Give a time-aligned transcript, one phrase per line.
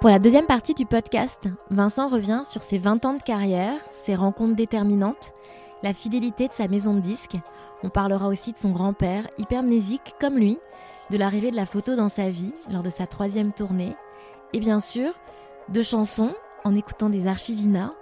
[0.00, 4.14] Pour la deuxième partie du podcast, Vincent revient sur ses 20 ans de carrière, ses
[4.14, 5.34] rencontres déterminantes,
[5.82, 7.36] la fidélité de sa maison de disques.
[7.82, 10.58] On parlera aussi de son grand-père, hypermnésique comme lui,
[11.10, 13.94] de l'arrivée de la photo dans sa vie lors de sa troisième tournée,
[14.54, 15.12] et bien sûr,
[15.68, 16.32] de chansons
[16.64, 17.92] en écoutant des archivina,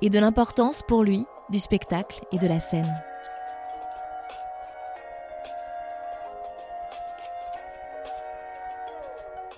[0.00, 2.90] et de l'importance pour lui du spectacle et de la scène.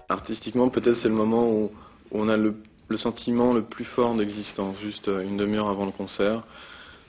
[0.08, 1.70] Artistiquement, peut-être c'est le moment où
[2.12, 2.56] on a le,
[2.88, 6.44] le sentiment le plus fort d'existence, juste euh, une demi-heure avant le concert.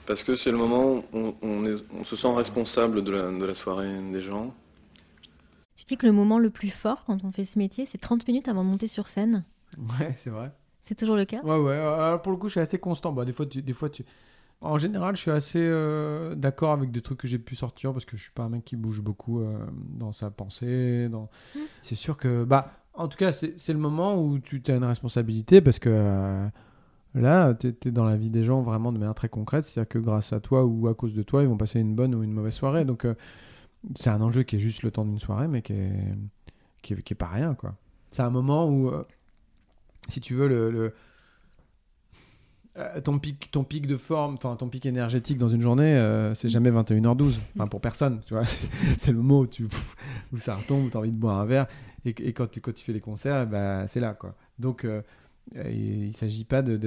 [0.06, 3.30] Parce que c'est le moment où on, on est- on se sent responsable de la,
[3.30, 4.54] de la soirée des gens.
[5.76, 8.26] Tu dis que le moment le plus fort quand on fait ce métier, c'est 30
[8.26, 9.44] minutes avant de monter sur scène.
[9.76, 10.52] Ouais, c'est vrai.
[10.84, 11.40] C'est toujours le cas?
[11.42, 11.74] Ouais, ouais.
[11.74, 13.12] Alors, pour le coup, je suis assez constant.
[13.12, 14.04] Bah, des fois, tu, des fois, tu.
[14.62, 18.06] En général, je suis assez euh, d'accord avec des trucs que j'ai pu sortir parce
[18.06, 19.58] que je suis pas un mec qui bouge beaucoup euh,
[19.90, 21.08] dans sa pensée.
[21.10, 21.28] Dans...
[21.54, 21.58] Mm.
[21.82, 25.60] C'est sûr que, bah, en tout cas, c'est le moment où tu as une responsabilité
[25.60, 26.48] parce que euh,
[27.14, 29.64] là, tu es, dans la vie des gens vraiment de manière très concrète.
[29.64, 32.14] C'est-à-dire que grâce à toi ou à cause de toi, ils vont passer une bonne
[32.14, 32.84] ou une mauvaise soirée.
[32.84, 33.14] Donc, euh,
[33.94, 35.92] c'est un enjeu qui est juste le temps d'une soirée, mais qui est,
[36.82, 37.74] qui est, pas rien, quoi.
[38.10, 39.04] C'est un moment où, euh,
[40.08, 40.94] si tu veux,
[43.04, 46.70] ton, pic, ton pic de forme, enfin ton pic énergétique dans une journée, c'est jamais
[46.70, 47.38] 21h12.
[47.56, 48.44] Enfin, pour personne, tu vois.
[48.98, 49.66] C'est le moment où, tu,
[50.32, 51.66] où ça retombe, où tu as envie de boire un verre.
[52.06, 54.34] Et, quand, tu, fais les concerts, bah, c'est là, quoi.
[54.58, 55.02] Donc, euh,
[55.54, 56.78] il s'agit pas euh,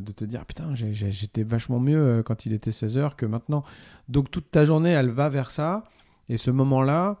[0.00, 3.64] de te dire putain, j'étais vachement mieux euh, quand il était 16h que maintenant.
[4.08, 5.84] Donc, toute ta journée, elle va vers ça.
[6.28, 7.20] Et ce moment-là,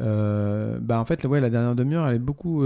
[0.00, 2.64] euh, bah, en fait, ouais, la dernière demi-heure, elle est beaucoup.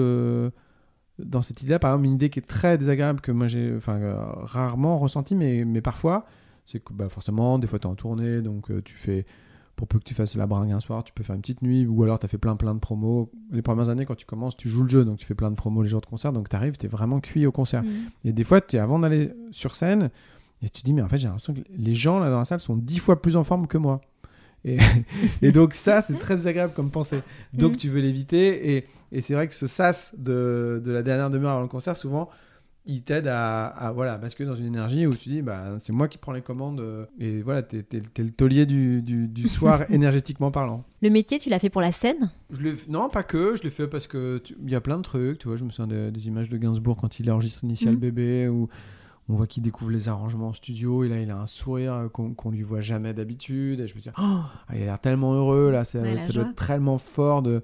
[1.19, 3.98] dans cette idée-là, par exemple, une idée qui est très désagréable que moi j'ai enfin,
[4.42, 6.26] rarement ressentie, mais, mais parfois,
[6.64, 9.26] c'est que bah, forcément, des fois tu es en tournée, donc tu fais,
[9.76, 11.86] pour peu que tu fasses la bringue un soir, tu peux faire une petite nuit,
[11.86, 13.31] ou alors tu as fait plein plein de promos.
[13.50, 15.56] Les premières années, quand tu commences, tu joues le jeu, donc tu fais plein de
[15.56, 17.82] promos les jours de concert, donc tu arrives, tu es vraiment cuit au concert.
[17.82, 17.91] Mhm.
[18.25, 20.10] Et des fois, tu es avant d'aller sur scène,
[20.62, 22.44] et tu te dis, mais en fait, j'ai l'impression que les gens là dans la
[22.44, 24.03] salle sont dix fois plus en forme que moi.
[24.66, 24.76] Et,
[25.42, 27.20] et donc, ça, c'est très désagréable comme pensée.
[27.54, 27.76] Donc, Mhm.
[27.78, 28.76] tu veux l'éviter.
[28.76, 31.97] Et, et c'est vrai que ce sas de, de la dernière demi-heure avant le concert,
[31.97, 32.28] souvent,
[32.92, 36.08] il t'aide à, à, voilà, basculer dans une énergie où tu dis, bah, c'est moi
[36.08, 36.80] qui prends les commandes.
[36.80, 40.84] euh, Et voilà, t'es es, le taulier du, du, du soir énergétiquement parlant.
[41.02, 42.30] Le métier, tu l'as fait pour la scène?
[42.50, 45.02] Je non, pas que, je l'ai fait parce que tu- il y a plein de
[45.02, 45.38] trucs.
[45.38, 48.00] Tu vois, je me souviens des, des images de Gainsbourg quand il enregistre Initial Mhm.
[48.00, 48.68] Bébé où
[49.28, 52.08] on voit qu'il découvre les arrangements en studio et là il a un sourire euh,
[52.08, 53.78] qu'on qu'on lui voit jamais d'habitude.
[53.80, 56.32] Et je me dis, oh, ah, il a l'air tellement heureux là, ça, Ouais, ça
[56.32, 57.62] doit être tellement fort de.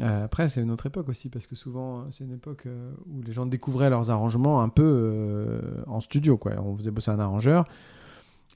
[0.00, 2.92] Euh, après, c'est une autre époque aussi parce que souvent euh, c'est une époque euh,
[3.06, 6.38] où les gens découvraient leurs arrangements un peu en studio.
[6.38, 6.52] Quoi.
[6.60, 7.66] On faisait bosser un arrangeur.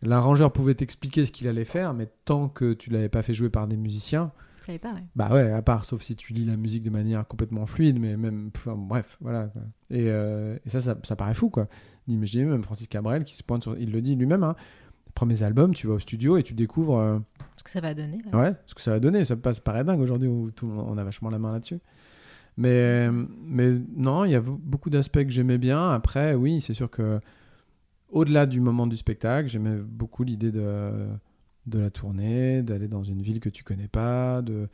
[0.02, 3.48] L'arrangeur pouvait t'expliquer ce qu'il allait faire, mais tant que tu l'avais pas fait jouer
[3.48, 4.32] par des musiciens,
[4.78, 5.04] pas, ouais.
[5.14, 8.16] bah ouais, à part, sauf si tu lis la musique de manière complètement fluide, mais
[8.16, 9.46] même, enfin, bref, voilà.
[9.46, 9.62] quoi.
[9.90, 11.68] Et, euh, et ça, ça, ça paraît fou, quoi.
[12.08, 14.56] Imaginez même Francis Cabrel qui se pointe sur, il le dit lui-même, hein,
[15.16, 17.18] premiers albums, tu vas au studio et tu découvres, euh,
[17.56, 18.18] Ce que ça va donner.
[18.32, 18.38] ouais.
[18.40, 19.24] ouais, ce que ça va donner.
[19.24, 21.80] Ça passe paraît dingue aujourd'hui où tout, on a vachement la main là-dessus.
[22.56, 25.90] Mais, mais non, il y a beaucoup d'aspects que j'aimais bien.
[25.90, 27.20] Après, oui, c'est sûr que
[28.08, 30.90] au-delà du moment du spectacle, j'aimais beaucoup l'idée de,
[31.66, 34.68] de la tournée, d'aller dans une ville que tu connais pas, de,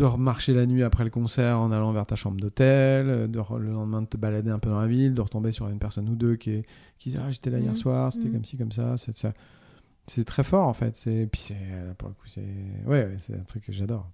[0.00, 3.58] de remarcher la nuit après le concert en allant vers ta chambre d'hôtel, de re-
[3.58, 6.08] le lendemain de te balader un peu dans la ville, de retomber sur une personne
[6.08, 6.66] ou deux qui, est,
[6.98, 7.76] qui dit Ah, j'étais là hier Mhm.
[7.76, 8.32] soir, c'était Mhm.
[8.32, 8.96] comme ci, comme ça.
[8.96, 9.34] C'est ça.
[10.06, 10.96] C'est très fort en fait.
[10.96, 12.40] C'est puis c'est là, pour le coup c'est
[12.86, 14.08] ouais, ouais, c'est un truc que j'adore.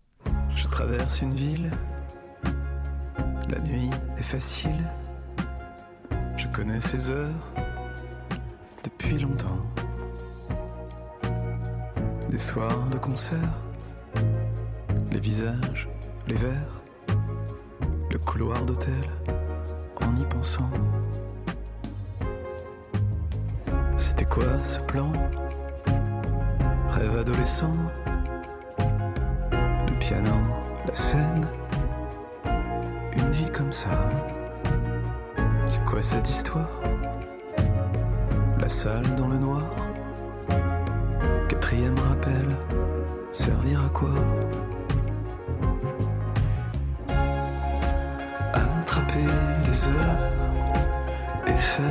[0.56, 1.70] Je traverse une ville.
[3.48, 4.90] La nuit est facile.
[6.36, 7.52] Je connais ces heures
[8.82, 9.64] depuis longtemps.
[12.30, 13.38] Les soirs de concert,
[15.10, 15.88] les visages,
[16.26, 16.82] les verres,
[18.10, 18.92] le couloir d'hôtel,
[20.00, 20.70] en y pensant.
[23.96, 25.12] C'était quoi ce plan?
[26.88, 27.76] Rêve adolescent?
[28.78, 30.34] Le piano,
[30.86, 31.46] la scène,
[33.16, 34.10] une vie comme ça?
[35.68, 36.68] C'est quoi cette histoire?
[38.58, 39.76] La salle dans le noir?
[41.48, 42.46] Quatrième rappel,
[43.32, 44.10] servir à quoi?
[49.76, 51.84] les et faire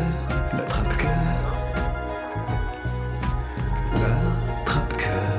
[0.54, 1.56] l'attrape-cœur.
[3.94, 5.38] L'attrape-cœur.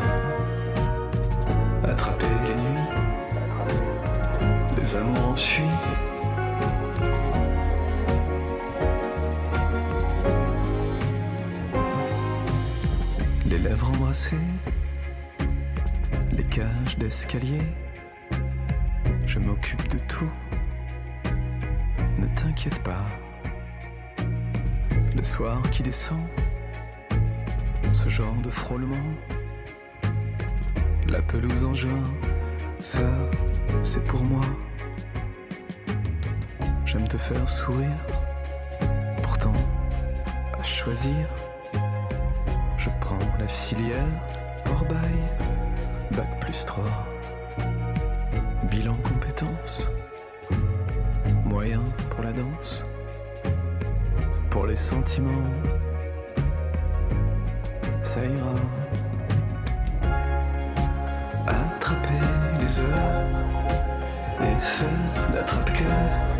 [1.85, 2.91] Attraper les nuits,
[4.77, 5.65] les amours enfuis.
[13.47, 14.37] Les lèvres embrassées,
[16.33, 17.63] les cages d'escalier,
[19.27, 20.31] je m'occupe de tout
[22.37, 23.07] t'inquiète pas.
[25.17, 26.21] Le soir qui descend,
[27.93, 29.09] ce genre de frôlement,
[31.09, 32.05] la pelouse en juin,
[32.81, 33.01] ça
[33.83, 34.45] c'est pour moi.
[36.85, 38.01] J'aime te faire sourire,
[39.23, 39.55] pourtant
[40.59, 41.27] à choisir,
[42.77, 44.15] je prends la filière
[44.71, 45.19] hors bail,
[46.13, 46.85] bac plus 3,
[48.71, 48.97] bilan
[54.77, 55.51] les sentiments,
[58.03, 58.57] ça ira.
[61.47, 62.27] Attraper
[62.61, 63.23] les heures
[64.43, 66.36] et faire l'attrape-cœur.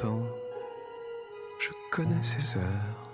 [0.00, 3.10] Je connais ces heures.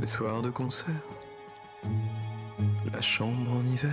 [0.00, 1.06] Les soirs de concert,
[2.92, 3.92] la chambre en hiver.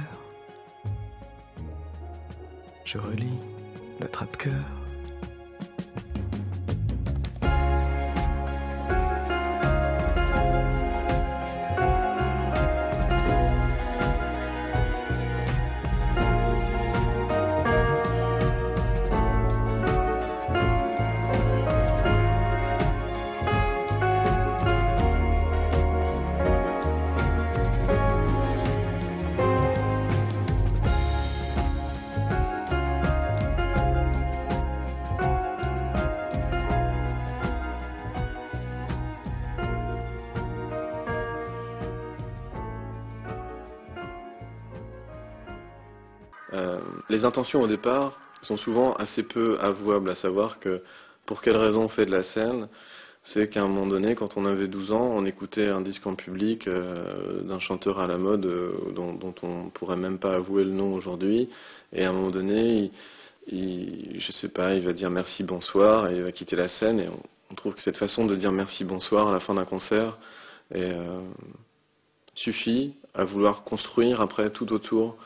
[2.85, 3.39] Je relis
[3.99, 4.53] l'attrape-cœur.
[4.53, 4.82] Euh,
[47.33, 50.83] intentions au départ sont souvent assez peu avouables, à savoir que
[51.25, 52.67] pour quelle raison on fait de la scène,
[53.23, 56.13] c'est qu'à un moment donné, quand on avait 12 ans, on écoutait un disque en
[56.13, 60.63] public euh, d'un chanteur à la mode euh, dont, dont on pourrait même pas avouer
[60.63, 61.49] le nom aujourd'hui,
[61.91, 62.91] et à un moment donné,
[63.47, 66.99] il, je sais pas, il va dire merci, bonsoir, et il va quitter la scène,
[66.99, 67.07] et
[67.49, 70.19] on, trouve que cette façon de dire merci, bonsoir à la fin d'un concert
[70.75, 71.21] euh,
[72.35, 75.17] suffit à vouloir construire après tout autour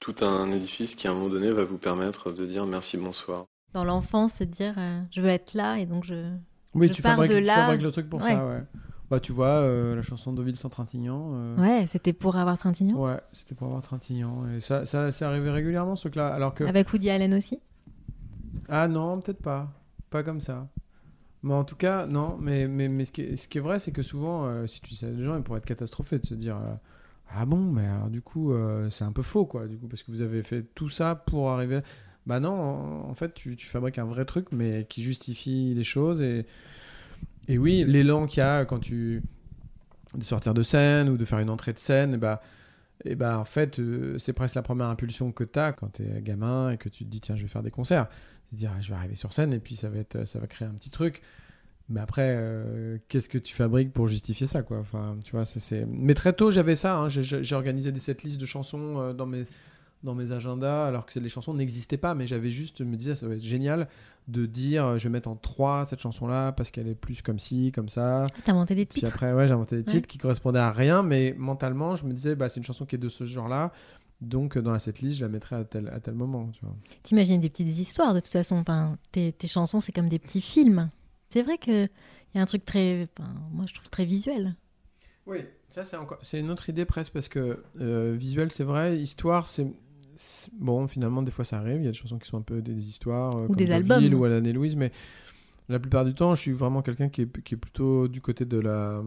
[0.00, 3.46] tout un édifice qui à un moment donné va vous permettre de dire merci bonsoir.
[3.72, 6.32] Dans l'enfance, se dire euh, je veux être là et donc je.
[6.74, 7.54] Oui, Je tu pars fabriques, de tu là.
[7.56, 8.32] fabriques le truc pour Ouais.
[8.32, 8.62] ça, ouais.
[9.10, 11.30] Bah, tu vois, euh, la chanson d'Oville sans Trintignant.
[11.34, 12.96] euh, Ouais, c'était pour avoir Trintignant.
[12.96, 14.44] Ouais, c'était pour avoir Trintignant.
[14.56, 16.28] Et ça, ça, c'est arrivé régulièrement, ce truc-là.
[16.32, 16.62] Alors que.
[16.64, 17.58] Avec Woody Allen aussi?
[18.68, 19.68] Ah non, peut-être pas.
[20.10, 20.68] Pas comme ça.
[21.42, 22.36] Mais en tout cas, non.
[22.40, 24.80] Mais, mais, mais ce, qui est, ce qui est vrai, c'est que souvent, euh, si
[24.80, 26.74] tu sais les gens, ils pourraient être catastrophés de se dire euh,
[27.32, 29.66] Ah bon, mais alors du coup, euh, c'est un peu faux, quoi.
[29.66, 31.80] Du coup, parce que vous avez fait tout ça pour arriver.
[32.26, 32.52] Bah non,
[33.08, 36.20] en, fait, tu, tu fabriques un vrai truc, mais qui justifie les choses.
[36.20, 36.46] Et,
[37.48, 39.22] et oui, l'élan qu'il y a quand tu.
[40.14, 42.42] de sortir de scène ou de faire une entrée de scène, et bah.
[43.06, 46.02] Et bah en fait, euh, c'est presque la première impulsion que tu as quand tu
[46.02, 48.08] es gamin et que tu te dis tiens, je vais faire des concerts
[48.52, 51.22] dire ah, je vais arriver sur scène et puis ça va créer un petit truc
[51.90, 54.78] mais après euh, qu'est-ce que tu fabriques pour justifier ça quoi?
[54.78, 57.08] Enfin tu vois c'est mais très tôt j'avais ça hein.
[57.08, 59.44] J'ai- organisé des setlists de chansons euh, dans mes
[60.02, 63.14] dans mes agendas alors que les chansons n'existaient pas mais j'avais juste je me disais
[63.14, 63.86] ça va être génial
[64.28, 67.20] de dire euh, je vais mettre en 3 cette chanson là parce qu'elle est plus
[67.20, 69.12] comme ci comme ça Ah, T'as inventé des puis titres?
[69.12, 69.96] après ouais j'ai inventé des Ouais.
[69.98, 72.94] titres qui correspondaient à rien mais mentalement je me disais bah c'est une chanson qui
[72.94, 73.72] est de ce genre là
[74.22, 77.40] donc dans la setlist je la mettrai à tel à tel moment tu vois T'imagines
[77.40, 78.56] des petites histoires de toute façon.
[78.56, 80.90] Enfin, tes, tes chansons, c'est comme des petits films.
[81.30, 81.88] C'est vrai qu'il
[82.34, 83.08] y a un truc très.
[83.52, 84.56] moi, je trouve très visuel.
[85.26, 88.96] Oui, ça c'est encore, c'est une autre idée presque parce que euh, visuel c'est vrai,
[88.98, 89.66] histoire c'est,
[90.58, 92.60] bon finalement des fois ça arrive, il y a des chansons qui sont un peu
[92.62, 94.12] des, des histoires euh, comme des albums.
[94.14, 94.90] ou Alan et Louise, mais
[95.68, 98.44] la plupart du temps je suis vraiment quelqu'un qui est, qui est plutôt du côté
[98.44, 99.02] de la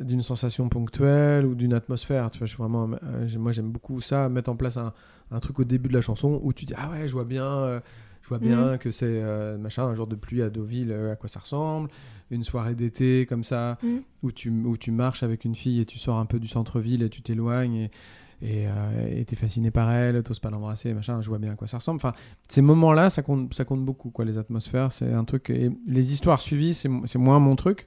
[0.00, 2.28] d'une sensation ponctuelle ou d'une atmosphère.
[2.32, 4.92] Tu vois, je suis vraiment, euh, moi j'aime beaucoup ça, mettre en place un,
[5.30, 7.44] un truc au début de la chanson où tu dis ah ouais je vois bien.
[7.44, 7.80] euh,
[8.24, 11.16] je vois bien que c'est euh, machin, un jour de pluie à Deauville, euh, à
[11.16, 11.90] quoi ça ressemble,
[12.30, 14.00] une soirée d'été comme ça, Mhm.
[14.22, 17.02] où, tu, où tu marches avec une fille et tu sors un peu du centre-ville
[17.02, 17.90] et tu t'éloignes
[18.42, 21.66] et euh, t'es fasciné par elle, t'oses pas l'embrasser, machin, je vois bien à quoi
[21.66, 21.96] ça ressemble.
[21.96, 22.12] Enfin,
[22.48, 25.50] ces moments-là, ça compte, ça compte beaucoup, quoi, les atmosphères, c'est un truc.
[25.50, 27.86] Et les histoires suivies, c'est c'est moins mon truc.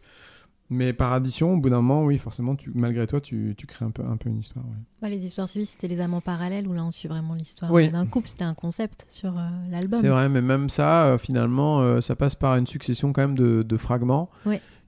[0.70, 3.86] Mais par addition, au bout d'un moment, oui, forcément, tu, malgré toi, tu, tu crées
[3.86, 4.66] un peu, un peu une histoire.
[4.66, 4.76] ouais.
[5.02, 7.90] Bah, les histoires suivies, c'était les amants parallèles où là on suit vraiment l'histoire Oui.
[7.90, 8.28] d'un couple.
[8.28, 10.02] C'était un concept sur euh, l'album.
[10.02, 13.36] C'est vrai, mais même ça, euh, finalement, euh, ça passe par une succession quand même
[13.38, 14.30] de, de fragments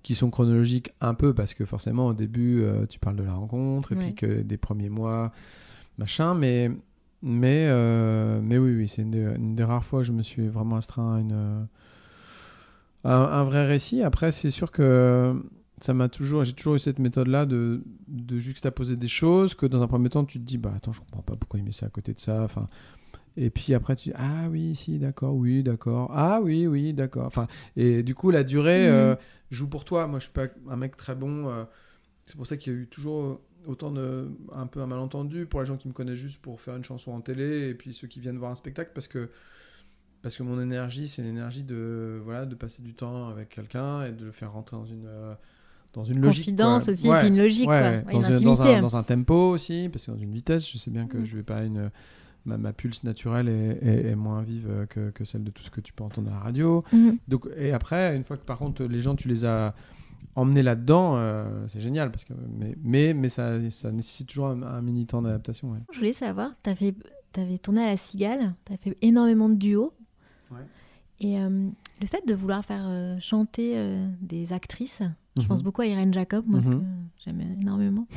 [0.04, 3.92] qui sont chronologiques un peu, parce que forcément, au début, tu parles de la rencontre,
[3.94, 5.32] et puis que des premiers mois,
[5.98, 6.72] machin, mais,
[7.22, 7.70] mais,
[8.42, 10.78] mais oui, oui, c'est une, des- une des rares fois où je me suis vraiment
[10.78, 11.68] astreint à une,
[13.04, 14.02] un, un vrai récit.
[14.04, 15.36] Après, c'est sûr que
[15.82, 19.82] ça m'a toujours, j'ai toujours eu cette méthode-là de, de juxtaposer des choses, que dans
[19.82, 21.86] un premier temps, tu te dis, bah attends, je comprends pas pourquoi il met ça
[21.88, 22.68] à côté de ça, enfin...
[23.38, 26.12] Et puis après, tu dis Ah oui, si, d'accord, oui, d'accord.
[26.14, 27.26] Ah oui, oui, d'accord.
[27.28, 28.94] Enfin, et du coup, la durée Mhm.
[28.94, 29.16] euh,
[29.50, 30.08] joue pour toi.
[30.08, 31.48] Moi, je suis pas un mec très bon.
[31.48, 31.64] euh,
[32.26, 34.30] c'est pour ça qu'il y a eu toujours autant de.
[34.54, 37.12] un peu un malentendu pour les gens qui me connaissent juste pour faire une chanson
[37.14, 39.30] en télé et puis ceux qui viennent voir un spectacle parce que.
[40.22, 44.12] Parce que mon énergie, c'est l'énergie de, voilà, de passer du temps avec quelqu'un et
[44.12, 45.34] de le faire rentrer dans une, euh,
[45.94, 46.44] dans une logique.
[46.46, 46.94] Confidence quoi.
[46.94, 47.80] aussi, et puis une logique, quoi.
[47.80, 50.92] Ouais, dans, une un, dans un tempo aussi, parce que dans une vitesse, je sais
[50.92, 51.26] bien que Mm.
[51.26, 51.90] je vais pas une
[52.46, 55.70] ma, ma pulse naturelle est, est- est moins vive que, que celle de tout ce
[55.70, 56.84] que tu peux entendre à la radio.
[56.94, 57.18] Mhm.
[57.28, 59.76] Donc, et après, une fois que par contre les gens, tu les as
[60.36, 62.12] emmenés là-dedans, euh, c'est génial.
[62.12, 65.72] Parce que, mais mais, mais ça, ça nécessite toujours un, un mini temps d'adaptation.
[65.72, 65.80] ouais.
[65.92, 69.94] Je voulais savoir, tu avais tourné à la Cigale, tu as fait énormément de duos.
[71.22, 71.68] Et euh,
[72.02, 75.02] le fait de vouloir faire euh, chanter euh, des actrices,
[75.36, 75.48] je Mhm.
[75.48, 76.80] pense beaucoup à Irène Jacob, moi Mhm.
[76.80, 76.86] que
[77.24, 78.08] j'aime énormément.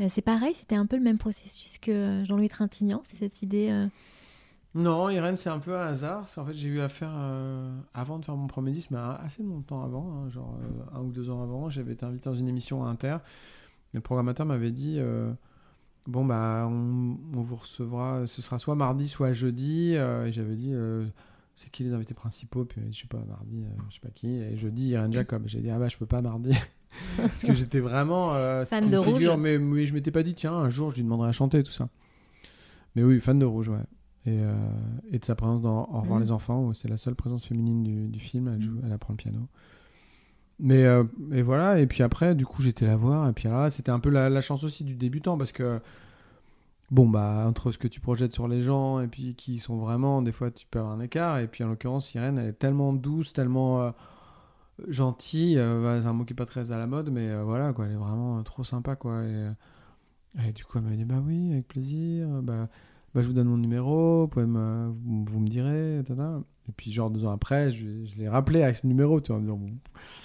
[0.00, 3.86] Euh, c'est pareil, c'était un peu le même processus que Jean-Louis Trintignant, c'est cette idée.
[4.74, 6.26] Non, Irène, c'est un peu un hasard.
[6.38, 7.12] En fait, j'ai eu affaire
[7.92, 10.56] avant de faire mon premier disque, mais assez longtemps avant, hein, genre
[10.94, 11.68] un ou deux ans avant.
[11.68, 13.18] J'avais été invité dans une émission à Inter.
[13.92, 14.98] Le programmateur m'avait dit
[16.08, 19.92] Bon, bah, on, on vous recevra, ce sera soit mardi, soit jeudi.
[19.92, 20.72] Et j'avais dit
[21.56, 24.28] C'est qui les invités principaux Puis, je sais pas, mardi, euh, je sais pas qui.
[24.28, 25.42] Et jeudi, Irène Jacob.
[25.46, 26.52] J'ai dit Ah, bah, je peux pas mardi.
[27.16, 28.34] Parce que j'étais vraiment.
[28.34, 29.40] euh, Fan de figure, Rouge.
[29.40, 31.72] mais, mais je m'étais pas dit Tiens, un jour, je lui demanderai à chanter, tout
[31.72, 31.88] ça.
[32.96, 33.78] Mais oui, fan de Rouge, ouais.
[34.26, 34.54] Et, euh,
[35.10, 36.24] et de sa présence dans Au revoir Mhm.
[36.24, 38.48] les enfants, où c'est la seule présence féminine du, du film.
[38.48, 39.48] Elle, joue, elle apprend le piano.
[40.58, 43.28] Mais euh, et voilà, et puis après, du coup, j'étais la voir.
[43.28, 45.80] Et puis là, c'était un peu la, la chance aussi du débutant parce que,
[46.92, 50.22] bon, bah, entre ce que tu projettes sur les gens et puis qui sont vraiment,
[50.22, 51.38] des fois, tu peux avoir un écart.
[51.38, 53.90] Et puis en l'occurrence, Irène, elle est tellement douce, tellement euh,
[54.88, 55.58] gentille.
[55.58, 57.72] euh, bah, c'est un mot qui est pas très à la mode, mais euh, voilà,
[57.72, 59.24] quoi, elle est vraiment euh, trop sympa, quoi.
[59.24, 59.50] Et,
[60.48, 62.28] et du coup, elle m'a dit, bah oui, avec plaisir.
[62.42, 62.68] Bah,
[63.14, 66.02] bah, je vous donne mon numéro, vous, pouvez me, vous, vous me direz.
[66.04, 66.40] tata.
[66.68, 69.36] Et puis, genre deux ans après, je, je l'ai rappelé avec ce numéro, tu vois,
[69.36, 69.70] en me disant, bon,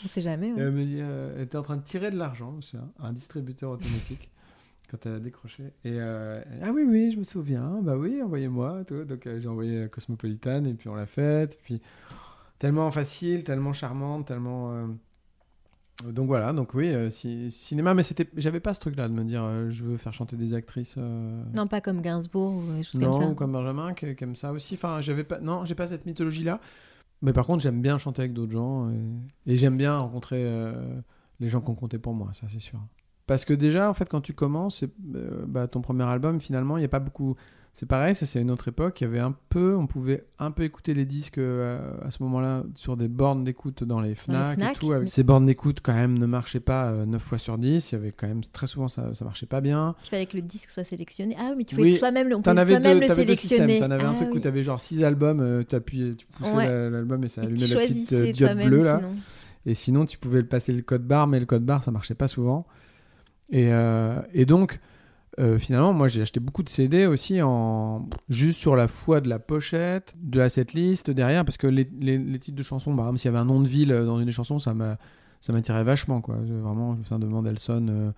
[0.04, 0.48] on sait jamais.
[0.50, 0.62] et ouais.
[0.62, 3.12] elle me dit, euh, elle était en train de tirer de l'argent, c'est un, un
[3.12, 4.32] distributeur automatique,
[4.90, 5.64] quand elle a décroché.
[5.84, 8.84] Et euh, ah oui, oui, je me souviens, bah oui, envoyez-moi.
[8.86, 9.04] tout.
[9.04, 11.60] Donc euh, j'ai envoyé Cosmopolitan et puis on l'a faite.
[11.64, 11.82] Puis
[12.60, 14.72] tellement facile, tellement charmante, tellement.
[14.74, 14.88] euh,
[16.12, 19.24] Donc voilà, donc oui, euh, ci- cinéma, mais c'était, j'avais pas ce truc-là de me
[19.24, 20.96] dire, euh, je veux faire chanter des actrices.
[20.98, 23.28] euh, Non, pas comme Gainsbourg ou des choses non, comme ça.
[23.30, 24.76] ou comme Benjamin qui aime ça aussi.
[24.76, 26.60] Enfin, j'avais pas, non, j'ai pas cette mythologie-là.
[27.24, 30.72] Mais par contre, j'aime bien chanter avec d'autres gens et, et j'aime bien rencontrer
[31.40, 32.80] les gens qui ont compté pour moi, ça c'est sûr.
[33.28, 36.82] Parce que déjà, en fait, quand tu commences, euh, bah, ton premier album, finalement, il
[36.82, 37.36] n'y a pas beaucoup.
[37.74, 39.00] C'est pareil, ça c'est une autre époque.
[39.02, 42.24] Il y avait un peu, on pouvait un peu écouter les disques euh, à ce
[42.24, 44.92] moment-là sur des bornes d'écoute dans les Fnac, Fnac, et tout.
[44.94, 47.92] Avec mais- Ces bornes d'écoute quand même ne marchaient pas euh, 9 fois sur 10.
[47.92, 49.94] Il y avait quand même très souvent ça, ça marchait pas bien.
[50.06, 51.36] Il fallait que le disque soit sélectionné.
[51.38, 53.80] Ah oui, mais tu pouvais Oui, soi-même le, avais soi-même deux, le sélectionner.
[53.80, 54.42] T'en avais un Ah truc où oui.
[54.42, 56.90] t'avais genre six albums, euh, t'appuyais- tu poussais Ouais.
[56.90, 58.98] l'album et ça allumait tu la petite euh, diode bleue là.
[59.02, 59.16] sinon.
[59.68, 62.28] Et sinon, tu pouvais passer le code barre, mais le code barre, ça marchait pas
[62.30, 62.66] souvent.
[63.50, 64.80] Et, euh, et donc,
[65.40, 69.30] euh, finalement, moi, j'ai acheté beaucoup de CD aussi en juste sur la foi de
[69.30, 73.06] la pochette, de la setlist derrière, parce que les, les- les titres de chansons, par
[73.06, 74.98] exemple, s'il y avait un nom de ville dans une des chansons, ça m'a
[75.40, 76.36] ça m'attirait vachement, quoi.
[76.38, 78.12] Vraiment, je me souviens de Mendelssohn, euh,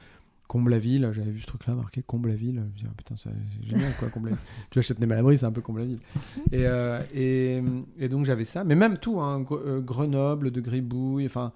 [0.48, 2.55] Comble-la-Ville, j'avais vu ce truc-là marqué Comble-la-Ville.
[2.55, 3.29] Je me dis, ah, putain, c'est
[3.69, 4.39] génial, quoi, Comble-la-Ville.
[4.71, 6.00] tu achètes Malabry, c'est un peu Comble-la-Ville.
[6.53, 7.62] Et, euh, et,
[8.00, 8.63] et donc, j'avais ça.
[8.63, 11.51] Mais même tout, hein, Gre- Grenoble, de Gribouille, enfin,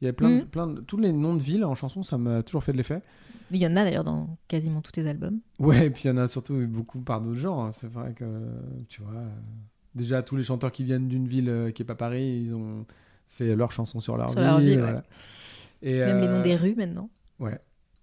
[0.00, 0.46] il y avait plein, de, Mhm.
[0.46, 0.80] plein de.
[0.80, 3.00] Tous les noms de villes en chanson, ça m'a toujours fait de l'effet.
[3.50, 5.38] Mais il y en a d'ailleurs dans quasiment tous tes albums.
[5.58, 7.64] Ouais, et puis il y en a surtout eu beaucoup par d'autres gens.
[7.64, 7.72] hein.
[7.72, 8.24] C'est vrai que,
[8.88, 9.28] tu vois, euh,
[9.94, 12.84] déjà tous les chanteurs qui viennent d'une ville euh, qui est pas Paris, ils ont
[13.28, 14.48] fait leurs chansons sur leur Sur ville.
[14.50, 14.82] leur ville, ouais.
[14.82, 15.04] voilà.
[15.82, 17.08] Et, Même les euh, noms des rues maintenant.
[17.38, 17.58] Ouais.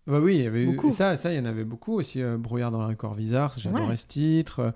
[0.07, 0.89] Bah oui, il y avait eu- Beaucoup.
[0.89, 2.21] et ça, ça, il y en avait beaucoup aussi.
[2.21, 3.95] euh, Brouillard dans la rue Corvisart, j'adorais Ouais.
[3.95, 4.59] ce titre.
[4.59, 4.71] euh,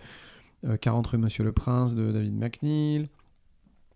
[0.66, 3.08] euh, 40 rue Monsieur le Prince de David McNeil.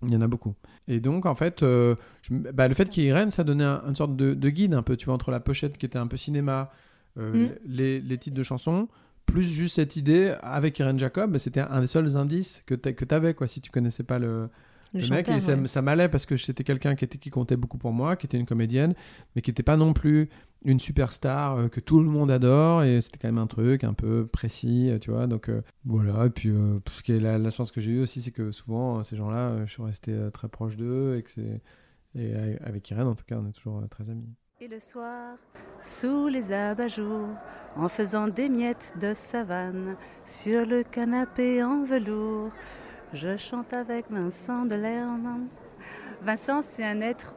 [0.03, 0.55] Il y en a beaucoup.
[0.87, 3.63] Et donc, en fait, euh, je bah, le fait qu'il y ait Irène, ça donnait
[3.63, 5.99] un- une sorte de, de guide un peu, tu vois, entre la pochette qui était
[5.99, 6.71] un peu cinéma,
[7.19, 7.49] euh, Mm.
[7.65, 8.87] les, les titres de chansons,
[9.25, 13.33] plus juste cette idée avec Irène Jacob, c'était un des seuls indices que tu avais,
[13.33, 14.49] quoi, si tu connaissais pas le,
[14.93, 15.67] Le, le mec, et ça, ouais.
[15.67, 18.37] ça m'allait parce que c'était quelqu'un qui, était, qui comptait beaucoup pour moi, qui était
[18.37, 18.93] une comédienne,
[19.35, 20.29] mais qui n'était pas non plus
[20.63, 22.83] une superstar euh, que tout le monde adore.
[22.83, 25.27] Et c'était quand même un truc un peu précis, euh, tu vois.
[25.27, 26.25] Donc euh, voilà.
[26.25, 28.51] Et puis, euh, ce qui est la, la chance que j'ai eue aussi, c'est que
[28.51, 31.61] souvent, ces gens-là, je suis resté très proche d'eux et que c'est.
[32.13, 32.33] Et
[32.65, 34.27] avec Irène, en tout cas, on est toujours très amis.
[34.59, 35.37] Et le soir,
[35.81, 37.29] sous les abat-jours,
[37.77, 42.49] en faisant des miettes de savane, sur le canapé en velours,
[43.13, 45.47] je chante avec Vincent Delerme.
[46.21, 47.33] Vincent, c'est un être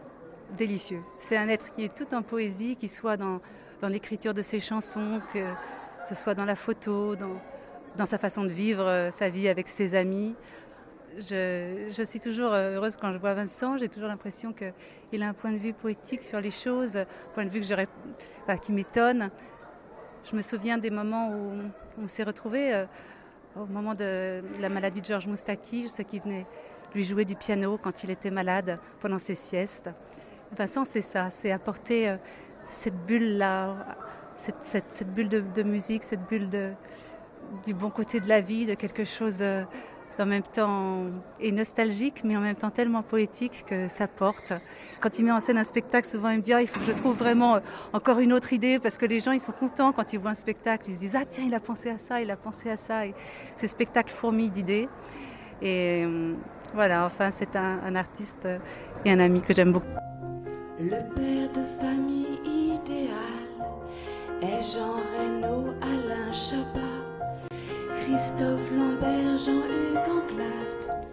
[1.18, 3.40] C'est un être qui est tout en poésie, qui soit dans,
[3.82, 5.44] l'écriture de ses chansons, que
[6.08, 9.94] ce soit dans la photo, dans, sa façon de vivre euh, sa vie avec ses
[9.94, 10.34] amis.
[11.18, 13.76] Je, suis toujours euh, heureuse quand je vois Vincent.
[13.76, 17.44] J'ai toujours l'impression qu'il a un point de vue poétique sur les choses, un point
[17.44, 17.60] de vue
[18.62, 19.30] qui m'étonne.
[20.30, 21.52] Je me souviens des moments où
[22.02, 22.86] on s'est retrouvés, euh,
[23.54, 25.88] au moment de la maladie de Georges Moustaki.
[25.88, 26.46] Sais qu'il venait
[26.94, 29.90] lui jouer du piano quand il était malade pendant ses siestes.
[30.54, 32.16] Vincent, c'est ça, c'est apporter euh,
[32.66, 33.74] cette bulle-là,
[34.36, 36.48] cette, bulle de, musique, cette bulle
[37.64, 39.62] du bon côté de la vie, de quelque chose euh,
[40.18, 41.06] en même temps
[41.40, 44.52] et nostalgique, mais en même temps tellement poétique que ça porte.
[45.00, 46.86] Quand il met en scène un spectacle, souvent il me dit ah, il faut que
[46.86, 47.58] je trouve vraiment
[47.92, 50.36] encore une autre idée parce que les gens ils sont contents quand ils voient un
[50.36, 52.76] spectacle, ils se disent ah tiens il a pensé à ça, il a pensé à
[52.76, 53.06] ça.
[53.06, 53.14] Et
[53.56, 54.88] ces spectacles fourmis d'idées.
[55.62, 56.34] Et euh,
[56.74, 58.48] voilà, enfin c'est un artiste
[59.04, 60.13] et un ami que j'aime beaucoup.
[60.84, 63.48] Le père de famille idéal
[64.42, 67.48] est Jean Reno, Alain Chabat,
[68.02, 71.06] Christophe Lambert, Jean-Hugues Anglade.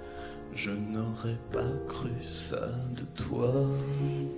[0.54, 2.12] Je n'aurais pas cru
[2.50, 3.50] ça de toi.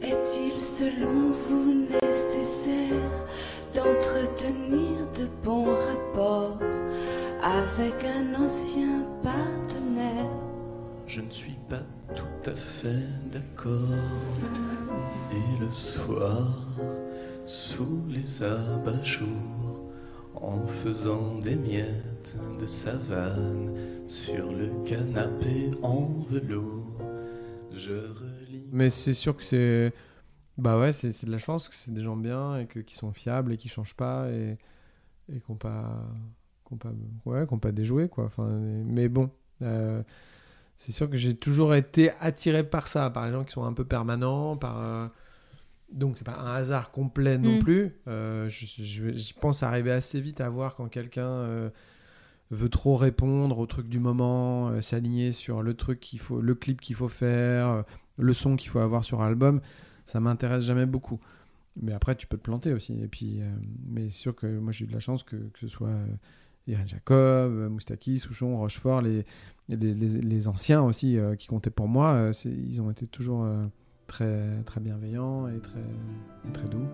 [0.04, 3.26] Est-il selon vous nécessaire
[3.74, 6.60] d'entretenir de bons rapports
[7.42, 10.43] avec un ancien partenaire?
[11.08, 11.84] Je ne suis pas
[12.16, 13.90] tout à fait d'accord.
[15.32, 16.68] Et le soir,
[17.46, 19.92] sous les abat-jours,
[20.36, 27.02] en faisant des miettes de savane sur le canapé en velours,
[27.74, 28.68] je relis.
[28.72, 29.94] Mais c'est sûr que c'est.
[30.58, 33.12] Bah ouais, c'est de la chance que c'est des gens bien et que, qui sont
[33.12, 34.58] fiables et qui changent pas et,
[35.32, 36.04] et qui n'ont pas,
[36.64, 36.92] qu'on pas,
[37.26, 38.26] ouais, qu'on pas déjoué, quoi.
[38.26, 39.32] Enfin, mais bon,
[39.64, 40.04] euh,
[40.78, 43.74] c'est sûr que j'ai toujours été attiré par ça, par les gens qui sont un
[43.74, 44.80] peu permanents, par.
[44.80, 45.08] euh,
[45.92, 47.60] donc c'est pas un hasard complet non Mm.
[47.60, 47.92] plus.
[48.08, 51.70] Euh, je, je- je pense arriver assez vite à voir quand quelqu'un euh,
[52.52, 56.56] veut trop répondre au truc du moment, euh, s'aligner sur le truc qu'il faut, le
[56.56, 57.84] clip qu'il faut faire,
[58.18, 59.62] le son qu'il faut avoir sur album.
[60.08, 61.20] Ça m'intéresse jamais beaucoup.
[61.82, 62.94] Mais après, tu peux te planter aussi.
[63.02, 63.40] Et puis,
[63.88, 65.90] mais c'est sûr que moi, j'ai eu de la chance que, que ce soit
[66.68, 67.16] Irène Jacob,
[67.54, 69.26] euh, Moustaki, Souchon, Rochefort, les,
[69.70, 72.14] les, les- les anciens aussi euh, qui comptaient pour moi.
[72.14, 73.66] euh, ils ont été toujours euh,
[74.08, 75.84] très, très bienveillants et très,
[76.54, 76.86] très doux.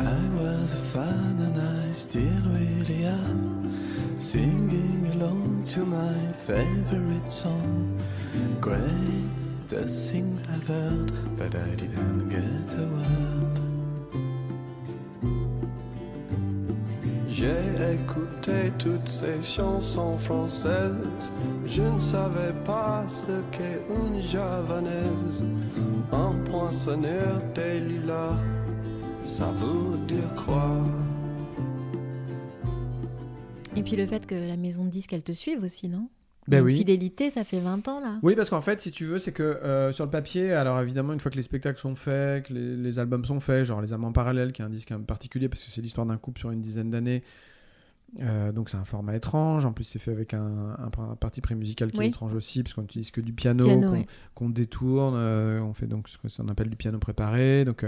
[0.00, 2.22] I was a fan and I still
[2.52, 3.74] really am
[4.16, 7.98] Singing along to my favorite song
[8.60, 13.67] Greatest thing I've heard But I didn't get a word
[17.38, 21.30] J'ai écouté toutes ces chansons françaises.
[21.66, 25.44] Je ne savais pas ce qu'est une javanaise.
[26.10, 28.36] Un poinçonneur des lilas
[29.38, 30.84] ça veut dire quoi?
[33.76, 36.08] Et puis le fait que la maison de disques, elle te suive aussi, non?
[36.48, 36.76] Ben Une oui.
[36.76, 38.18] Fidélité, ça fait 20 ans là.
[38.22, 41.12] Oui, parce qu'en fait, si tu veux, c'est que euh, sur le papier, alors évidemment,
[41.12, 43.92] une fois que les spectacles sont faits, que les, les albums sont faits, genre Les
[43.92, 46.40] Amants Parallèles, qui est un disque un peu particulier parce que c'est l'histoire d'un couple
[46.40, 47.22] sur une dizaine d'années.
[48.20, 49.66] euh, donc c'est un format étrange.
[49.66, 50.40] En plus, c'est fait avec un,
[50.78, 52.06] un, un parti pris musical qui Oui.
[52.06, 53.94] est étrange aussi, parce qu'on utilise que du piano, Piano,
[54.34, 54.52] qu'on ouais.
[54.52, 55.14] détourne.
[55.18, 57.66] euh, on fait donc ce qu'on appelle du piano préparé.
[57.66, 57.84] Donc,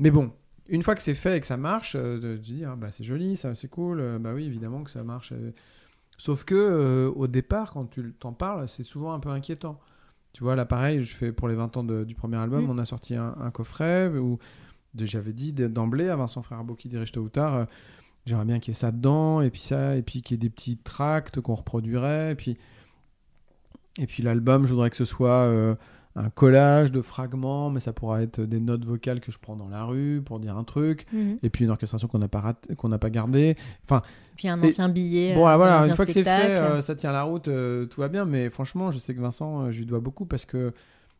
[0.00, 0.32] mais bon,
[0.68, 3.04] une fois que c'est fait et que ça marche, de, de dire ah, bah, c'est
[3.04, 4.18] joli, ça c'est cool.
[4.20, 5.32] bah oui, évidemment que ça marche.
[6.20, 9.80] Sauf que euh, au départ, quand tu t'en parles, c'est souvent un peu inquiétant.
[10.34, 12.76] Tu vois, là pareil, je fais pour les 20 ans de- du premier album, on
[12.76, 14.38] a sorti un, un coffret où
[14.98, 17.64] j'avais dit d'emblée à Vincent Frère qui dirige tôt ou tard, euh,
[18.26, 20.38] j'aimerais bien qu'il y ait ça dedans, et puis ça, et puis qu'il y ait
[20.46, 22.58] des petits tracts qu'on reproduirait, et puis,
[23.98, 25.74] et puis l'album, je voudrais que ce soit euh,
[26.16, 29.68] un collage de fragments, mais ça pourra être des notes vocales que je prends dans
[29.68, 31.38] la rue pour dire un truc, Mhm.
[31.42, 33.56] et puis une orchestration qu'on n'a pas, raté- qu'on n'a pas gardée.
[33.84, 34.02] Enfin,
[34.36, 35.34] Puis un Et- ancien billet.
[35.34, 37.46] Bon, euh, voilà, dans une un fois que c'est fait, euh, ça tient la route,
[37.48, 38.24] euh, tout va bien.
[38.24, 40.72] Mais franchement, je sais que Vincent, euh, je lui dois beaucoup parce que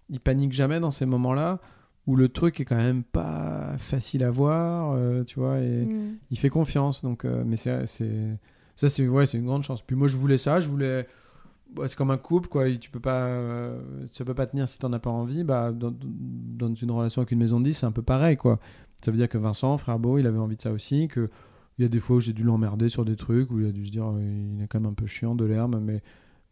[0.09, 1.59] il panique jamais dans ces moments-là
[2.07, 6.17] où le truc est quand même pas facile à voir, euh, tu vois, et Mm.
[6.31, 7.03] il fait confiance.
[7.05, 8.11] Donc, euh, mais c'est c'est
[8.75, 9.83] Ça, c'est ouais, c'est une grande chance.
[9.83, 10.59] Puis moi, je voulais ça.
[10.59, 11.07] Je voulais.
[11.75, 12.71] Bah, c'est comme un couple, quoi.
[12.77, 13.81] Tu peux pas, euh,
[14.13, 15.45] ça peut pas tenir si t'en as pas envie.
[15.45, 18.59] Bah, dans, dans une relation avec une maison de 10, c'est un peu pareil, quoi.
[19.05, 21.09] Ça veut dire que Vincent, frère Beau, il avait envie de ça aussi.
[21.09, 21.29] Que
[21.79, 23.73] il y a des fois où j'ai dû l'emmerder sur des trucs où il a
[23.73, 26.03] dû se dire, euh, il est quand même un peu chiant de l'herbe, mais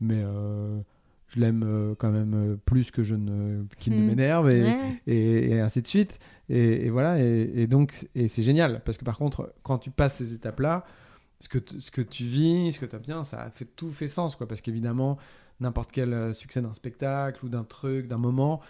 [0.00, 0.78] mais euh,
[1.26, 4.07] je l'aime quand même plus que je ne qu'il ne Hmm.
[4.07, 4.78] m'énerve et, Ouais.
[5.07, 6.18] et, et ainsi de suite.
[6.48, 7.22] Et, et voilà.
[7.22, 10.85] Et, et donc, et c'est génial parce que par contre, quand tu passes ces étapes-là,
[11.40, 14.35] ce que, ce que tu vis, ce que tu obtiens, ça fait tout fait sens,
[14.37, 14.48] quoi.
[14.48, 15.18] Parce qu'évidemment,
[15.61, 18.61] n'importe quel euh, succès d'un spectacle ou d'un truc, d'un moment,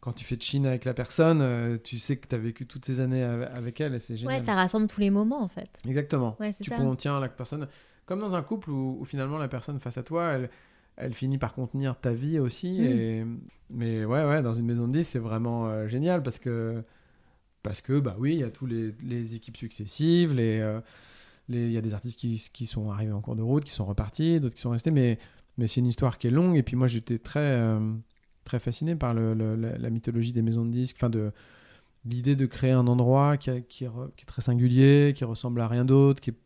[0.00, 2.66] quand tu fais de Chine avec la personne, euh, tu sais que tu as vécu
[2.66, 4.38] toutes ces années ave- avec elle et c'est génial.
[4.40, 5.68] Ouais, ça rassemble tous les moments en fait.
[5.86, 6.36] Exactement.
[6.40, 6.76] Ouais, tu ça.
[6.76, 7.66] contiens la personne,
[8.06, 10.50] comme dans un couple où, où finalement la personne face à toi, elle,
[10.96, 12.80] elle finit par contenir ta vie aussi.
[12.80, 12.84] Mm.
[12.84, 13.26] Et,
[13.70, 16.82] mais ouais, ouais, dans une maison de 10, c'est vraiment euh, génial parce que,
[17.62, 20.82] parce que, bah oui, il y a tous les, les équipes successives, les, euh, les-
[21.48, 23.84] il y a des artistes qui, qui sont arrivés en cours de route, qui sont
[23.86, 25.18] repartis, d'autres qui sont restés, mais,
[25.56, 26.56] mais c'est une histoire qui est longue.
[26.56, 27.80] Et puis moi, j'étais très, euh,
[28.44, 31.32] très fasciné par le, le- la, mythologie des maisons de disques, enfin de
[32.04, 35.60] l'idée de créer un endroit qui, a- qui, re- qui est très singulier, qui ressemble
[35.60, 36.36] à rien d'autre, qui est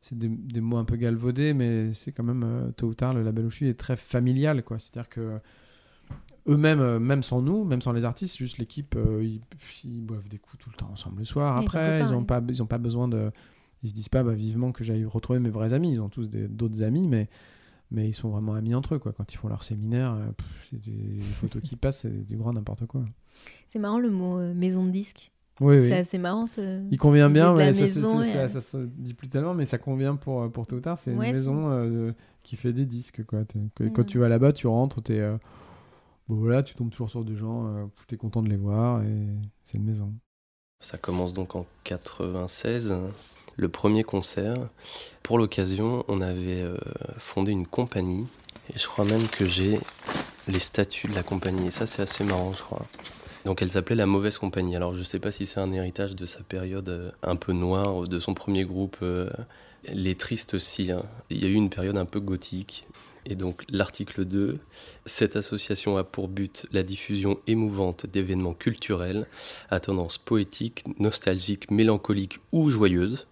[0.00, 3.14] c'est des, des mots un peu galvaudés, mais c'est quand même, euh, tôt ou tard,
[3.14, 4.78] le label où je suis est très familial, quoi.
[4.78, 5.40] C'est-à-dire que
[6.48, 9.40] eux-mêmes, euh, même sans nous, même sans les artistes, juste l'équipe, euh, ils,
[9.84, 11.56] ils boivent des coups tout le temps ensemble le soir.
[11.66, 13.30] Après, ils n'ont pas, ils ont pas besoin de...
[13.82, 15.92] Ils se disent pas bah, vivement que j'aille retrouver mes vrais amis.
[15.92, 17.28] Ils ont tous d'autres amis, mais,
[17.90, 19.12] mais ils sont vraiment amis entre eux, quoi.
[19.12, 22.36] Quand ils font leur séminaire, euh, pff, c'est des les photos qui passent, c'est du
[22.36, 23.04] grand n'importe quoi.
[23.72, 25.30] C'est marrant le mot euh, maison de disque.
[25.60, 25.88] Oui, oui.
[25.88, 26.82] C'est assez marrant ce.
[26.90, 29.28] Il convient bien, mais ça, se- maison ça- et, ça- euh, ça se dit plus
[29.28, 30.98] tellement, mais ça convient pour, pour tôt ou tard.
[30.98, 32.12] C'est Ouais, une maison euh,
[32.44, 33.24] qui fait des disques.
[33.26, 33.40] Quoi.
[33.94, 35.36] Quand tu vas là-bas, tu rentres, t'es, euh,
[36.28, 39.26] bon, voilà, tu tombes toujours sur des gens, tu es content de les voir, et
[39.64, 40.14] c'est une maison.
[40.80, 42.94] Ça commence donc en 96,
[43.58, 44.56] le premier concert.
[45.22, 46.76] Pour l'occasion, on avait euh,
[47.18, 48.26] fondé une compagnie,
[48.74, 49.78] et je crois même que j'ai
[50.46, 52.86] les statuts de la compagnie, et ça c'est assez marrant, je crois.
[53.44, 54.76] Donc elle s'appelait La Mauvaise Compagnie.
[54.76, 58.02] Alors je sais pas si c'est un héritage de sa période euh, un peu noire,
[58.08, 58.96] de son premier groupe.
[59.02, 59.28] euh,
[59.92, 60.90] Les Tristes aussi.
[60.90, 61.02] hein.
[61.30, 62.86] Il y a eu une période un peu gothique.
[63.26, 64.58] Et donc l'article 2,
[65.06, 69.26] cette association a pour but la diffusion émouvante d'événements culturels
[69.70, 73.26] à tendance poétique, nostalgique, mélancolique ou joyeuse,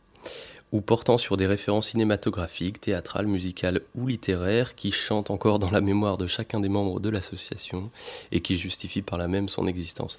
[0.73, 5.81] ou portant sur des références cinématographiques, théâtrales, musicales ou littéraires qui chantent encore dans la
[5.81, 7.91] mémoire de chacun des membres de l'association
[8.33, 10.17] et qui justifient par là même son existence.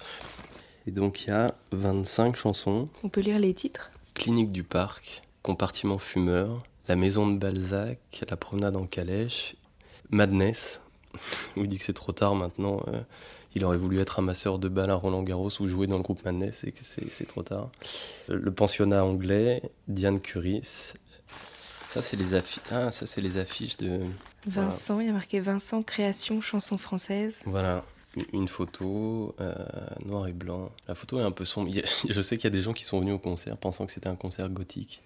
[0.86, 2.88] Et donc il y a 25 chansons.
[3.04, 3.92] On peut lire les titres?
[4.14, 9.54] Clinique du parc, Compartiment fumeur, La maison de Balzac, La promenade en calèche,
[10.10, 10.80] Madness,
[11.56, 12.82] il dit que c'est trop tard maintenant.
[12.88, 13.00] euh,
[13.58, 16.24] il aurait voulu être amasseur de balles à Roland Garros ou jouer dans le groupe
[16.24, 16.72] Madness et
[17.10, 17.70] c'est trop tard.
[18.28, 20.94] Le pensionnat anglais, Diane Curis.
[21.88, 24.00] Ça, c'est les, affi- ah, ça, c'est les affiches de.
[24.46, 27.40] Vincent, il y a marqué Vincent, création, chanson française.
[27.46, 27.84] Voilà,
[28.32, 29.54] une photo euh,
[30.06, 30.70] noir et blanc.
[30.86, 31.70] La photo est un peu sombre.
[32.08, 34.08] Je sais qu'il y a des gens qui sont venus au concert pensant que c'était
[34.08, 35.02] un concert gothique.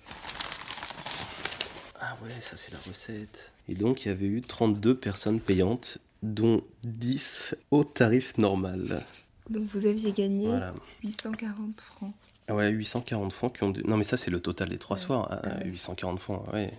[2.00, 3.52] Ah ouais, ça c'est la recette.
[3.68, 9.04] Et donc il y avait eu 32 personnes payantes, dont 10 au tarif normal.
[9.50, 10.72] Donc vous aviez gagné Voilà.
[11.04, 12.12] 840 francs.
[12.48, 13.72] Ah ouais, 840 francs qui ont...
[13.86, 15.28] Non mais ça c'est le total des trois soirs.
[15.30, 15.70] Ah, Ah ouais.
[15.70, 16.70] 840 francs, ouais.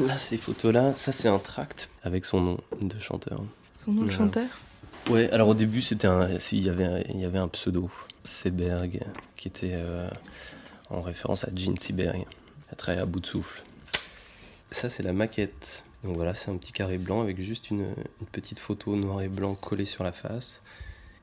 [0.00, 3.42] Là, ces photos-là, ça c'est un tract avec son nom de chanteur.
[3.74, 4.46] Son nom de chanteur?
[5.08, 7.90] Ouais, alors au début, c'était un, il y avait, un- il y avait un pseudo,
[8.24, 9.00] Seberg,
[9.36, 10.08] qui était euh,
[10.88, 12.26] en référence à Gene Seberg,
[12.76, 13.62] très à bout de souffle.
[14.70, 15.82] Ça, c'est la maquette.
[16.04, 19.28] Donc voilà, c'est un petit carré blanc avec juste une, une petite photo noir et
[19.28, 20.62] blanc collée sur la face.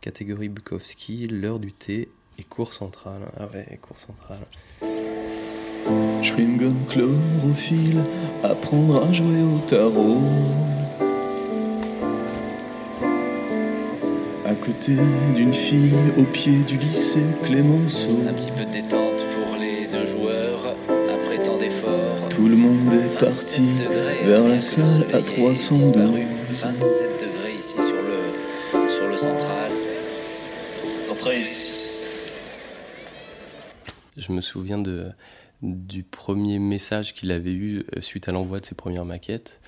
[0.02, 3.22] Catégorie Bukowski, l'heure du thé et cours central.
[3.40, 4.40] Ah ouais, cours central.
[6.22, 8.04] Chewing-gum chlorophylle,
[8.44, 10.22] apprendre à jouer au tarot.
[14.46, 14.96] À côté
[15.36, 18.20] d'une fille au pied du lycée Clémenceau.
[18.28, 19.07] Un petit peu de détente
[22.47, 23.62] Tout le monde est parti
[24.23, 25.91] vers la salle à 312.
[26.49, 26.79] 27
[27.21, 29.71] degrés ici sur le, sur le central.
[31.12, 31.41] Après,
[34.15, 35.07] Je me souviens de,
[35.62, 39.60] du premier message qu'il avait eu euh, suite à l'envoi de ses premières maquettes.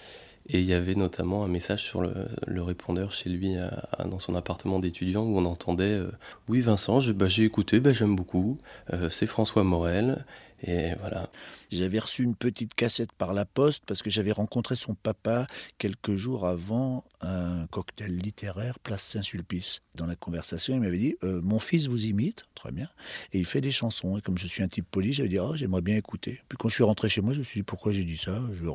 [0.48, 2.14] Et il y avait notamment un message sur le,
[2.48, 6.12] le répondeur chez lui, à- à- dans son appartement d'étudiant, où on entendait euh,
[6.48, 8.58] Oui, Vincent, bah, j'ai écouté, bah, j'aime beaucoup.
[8.94, 10.24] Euh, c'est François Morel.
[10.62, 11.30] Et voilà.
[11.72, 16.16] J'avais reçu une petite cassette par la poste parce que j'avais rencontré son papa quelques
[16.16, 19.82] jours avant un cocktail littéraire place Saint-Sulpice.
[19.96, 22.90] Dans la conversation, il m'avait dit euh, Mon fils vous imite, très bien,
[23.32, 24.18] et il fait des chansons.
[24.18, 26.42] Et comme je suis un type poli, j'avais dit Oh, j'aimerais bien écouter.
[26.50, 28.40] Puis quand je suis rentré chez moi, je me suis dit Pourquoi j'ai dit ça?
[28.54, 28.72] Je vais,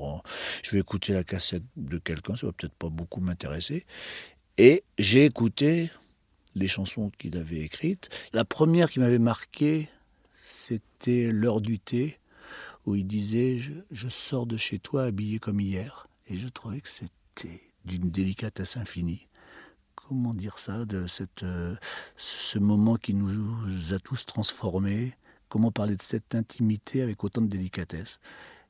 [0.62, 3.84] je vais écouter la cassette de quelqu'un, ça va peut-être pas beaucoup m'intéresser.
[4.56, 5.90] Et j'ai écouté
[6.54, 8.08] les chansons qu'il avait écrites.
[8.32, 9.88] La première qui m'avait marqué,
[10.54, 12.18] c'était L'heure du thé,
[12.86, 16.08] où il disait je, sors de chez toi habillé comme hier.
[16.28, 19.26] Et je trouvais que c'était d'une délicatesse infinie.
[19.94, 21.76] Comment dire ça, de cette, euh,
[22.16, 25.14] ce moment qui nous a tous transformés?
[25.48, 28.20] Comment parler de cette intimité avec autant de délicatesse?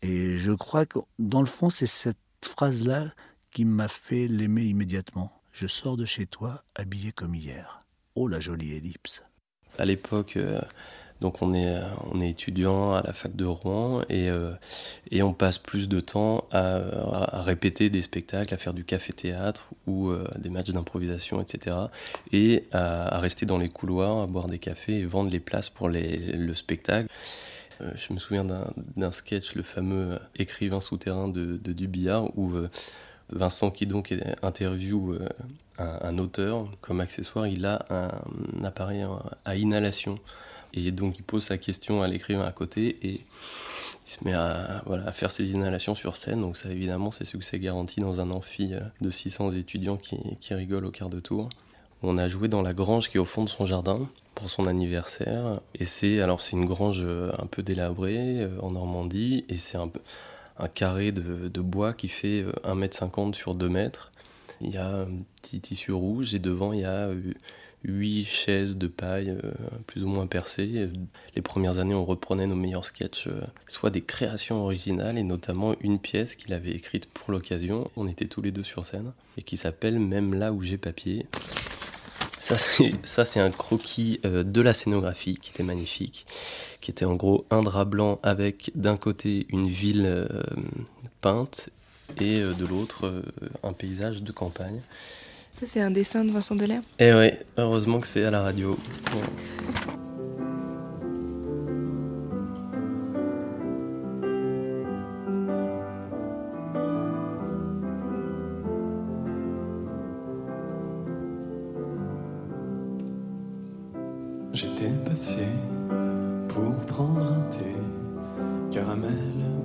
[0.02, 3.12] Et je crois que dans le fond, c'est cette phrase-là
[3.50, 5.32] qui m'a fait l'aimer immédiatement.
[5.52, 7.84] Je sors de chez toi habillé comme hier.
[8.14, 9.22] Oh la jolie ellipse.
[9.78, 10.60] À l'époque, euh,
[11.24, 11.80] donc on est,
[12.12, 14.52] on est étudiant à la fac de Rouen et, euh,
[15.10, 20.10] et on passe plus de temps à, répéter des spectacles, à faire du café-théâtre ou
[20.10, 21.78] euh, des matchs d'improvisation, etc.
[22.32, 25.88] Et à, rester dans les couloirs, à boire des cafés et vendre les places pour
[25.88, 27.08] le spectacle.
[27.80, 32.52] Euh, je me souviens d'un sketch, le fameux écrivain souterrain de, de Dubillard, où
[33.30, 35.16] Vincent qui donc interview
[35.78, 39.06] un, auteur, comme accessoire, il a un appareil
[39.46, 40.18] à inhalation.
[40.74, 43.20] Et donc il pose sa question à l'écrivain à côté et
[44.06, 46.42] il se met à, voilà, à faire ses inhalations sur scène.
[46.42, 50.52] Donc ça évidemment c'est succès garanti dans un amphi euh, de 600 étudiants qui, qui
[50.52, 51.48] rigolent au quart de tour.
[52.02, 54.66] On a joué dans la grange qui est au fond de son jardin pour son
[54.66, 55.60] anniversaire.
[55.76, 59.78] Et c'est alors c'est une grange euh, un peu délabrée euh, en Normandie et c'est
[59.78, 59.90] un,
[60.58, 64.10] un carré de, bois qui fait 1m50 sur 2 mètres.
[64.60, 65.08] Il y a un
[65.40, 67.10] petit tissu rouge et devant il y a
[67.84, 69.52] huit chaises de paille euh,
[69.86, 70.90] plus ou moins percées.
[71.34, 75.74] Les premières années, on reprenait nos meilleurs sketchs, euh, soit des créations originales et notamment
[75.80, 77.90] une pièce qu'il avait écrite pour l'occasion.
[77.96, 81.26] On était tous les deux sur scène et qui s'appelle Même là où j'ai papier.
[82.40, 86.26] Ça, c'est un croquis euh, de la scénographie qui était magnifique,
[86.82, 90.28] qui était en gros un drap blanc avec d'un côté une ville
[91.22, 91.70] peinte
[92.20, 93.22] et de l'autre
[93.62, 94.82] un paysage de campagne.
[95.54, 98.76] Ça, c'est un dessin de Vincent Delair Eh ouais, heureusement que c'est à la radio.
[114.52, 115.46] J'étais passé
[116.48, 117.64] pour prendre un thé,
[118.72, 119.12] caramel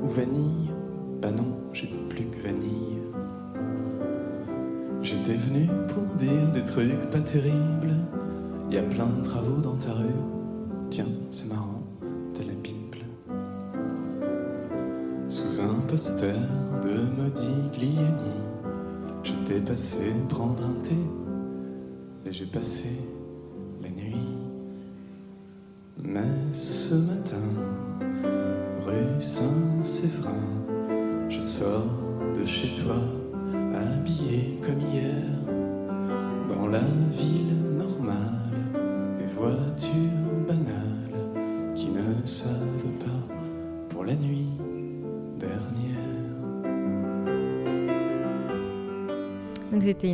[0.04, 0.69] ou vanille.
[1.19, 2.99] Bah non, j'ai plus que vanille.
[5.10, 7.95] J'étais venu pour dire des trucs pas terribles.
[8.69, 10.06] Y a plein de travaux dans ta rue.
[10.91, 11.82] Tiens, c'est marrant,
[12.36, 13.00] t'as la Bible.
[15.28, 16.36] Sous un poster
[16.84, 18.38] de Modigliani,
[19.24, 20.93] j'étais passé prendre un thé
[22.28, 22.89] et j'ai passé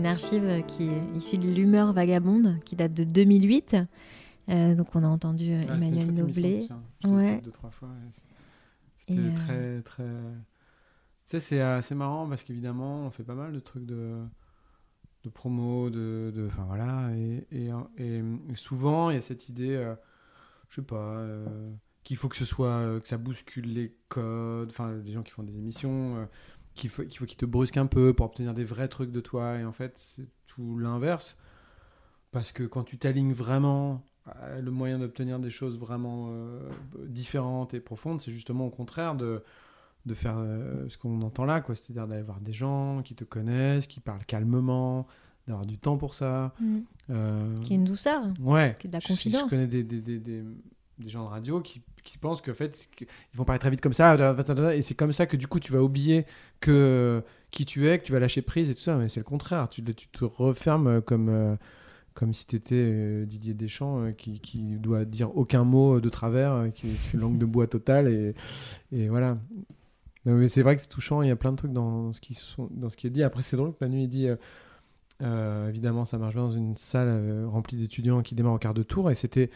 [0.05, 3.75] une archive qui est issue de l'humeur vagabonde, qui date de 2008.
[4.49, 6.67] Euh, donc on a entendu euh, Emmanuel Noblet.
[7.03, 7.41] Ouais.
[7.41, 7.89] Deux, trois fois.
[8.99, 10.11] C'était euh, très, très tu
[11.25, 14.21] sais, c'est assez marrant parce qu'évidemment, on fait pas mal de trucs de,
[15.23, 16.45] de promo, de.
[16.45, 17.09] Enfin voilà.
[17.17, 18.21] Et, et, et,
[18.53, 19.91] souvent, il y a cette idée,
[20.69, 21.25] je sais pas,
[22.03, 22.99] qu'il faut que ce soit.
[23.01, 24.69] Que ça bouscule les codes.
[24.69, 26.27] Enfin, les gens qui font des émissions,
[26.75, 29.57] qu'il faut faut te brusquent un peu pour obtenir des vrais trucs de toi.
[29.57, 31.37] Et en fait, c'est tout l'inverse.
[32.31, 34.05] Parce que quand tu t'alignes vraiment
[34.59, 36.31] le moyen d'obtenir des choses vraiment
[37.07, 39.43] différentes et profondes, c'est justement au contraire de
[40.05, 41.75] de faire euh, ce qu'on entend là, quoi.
[41.75, 45.07] C'est-à-dire d'aller voir des gens qui te connaissent, qui parlent calmement,
[45.47, 46.53] d'avoir du temps pour ça.
[46.59, 46.77] Mm.
[47.09, 48.23] Euh, qui est une douceur.
[48.39, 48.75] Ouais.
[48.79, 49.51] Qui est de la confidence.
[49.51, 50.43] Je, connais des, des, des, des,
[51.07, 54.15] gens de radio qui, qui pensent qu'en fait, ils vont parler très vite comme ça,
[54.73, 56.25] et c'est comme ça que du coup, tu vas oublier
[56.59, 59.25] que qui tu es, que tu vas lâcher prise et tout ça, mais c'est le
[59.25, 59.69] contraire.
[59.69, 61.29] Tu, tu te refermes comme.
[61.29, 61.55] Euh,
[62.13, 66.87] comme si tu étais Didier Deschamps qui, qui doit dire aucun mot de travers, qui
[66.87, 68.07] est une langue de bois totale.
[68.07, 68.33] Et,
[68.93, 69.37] et voilà
[70.25, 72.33] mais c'est vrai que c'est touchant, il y a plein de trucs dans ce qui,
[72.33, 73.23] sont, dans ce qui est dit.
[73.23, 74.35] Après, c'est drôle que Manu ait dit, euh,
[75.21, 78.73] euh, évidemment, ça marche bien dans une salle euh, remplie d'étudiants qui démarrent au quart
[78.73, 79.11] de tour.
[79.11, 79.51] Et c'était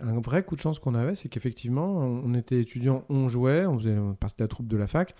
[0.00, 3.78] un vrai coup de chance qu'on avait, c'est qu'effectivement, on était étudiants, on jouait, on
[3.78, 5.14] faisait partie de la troupe de la fac,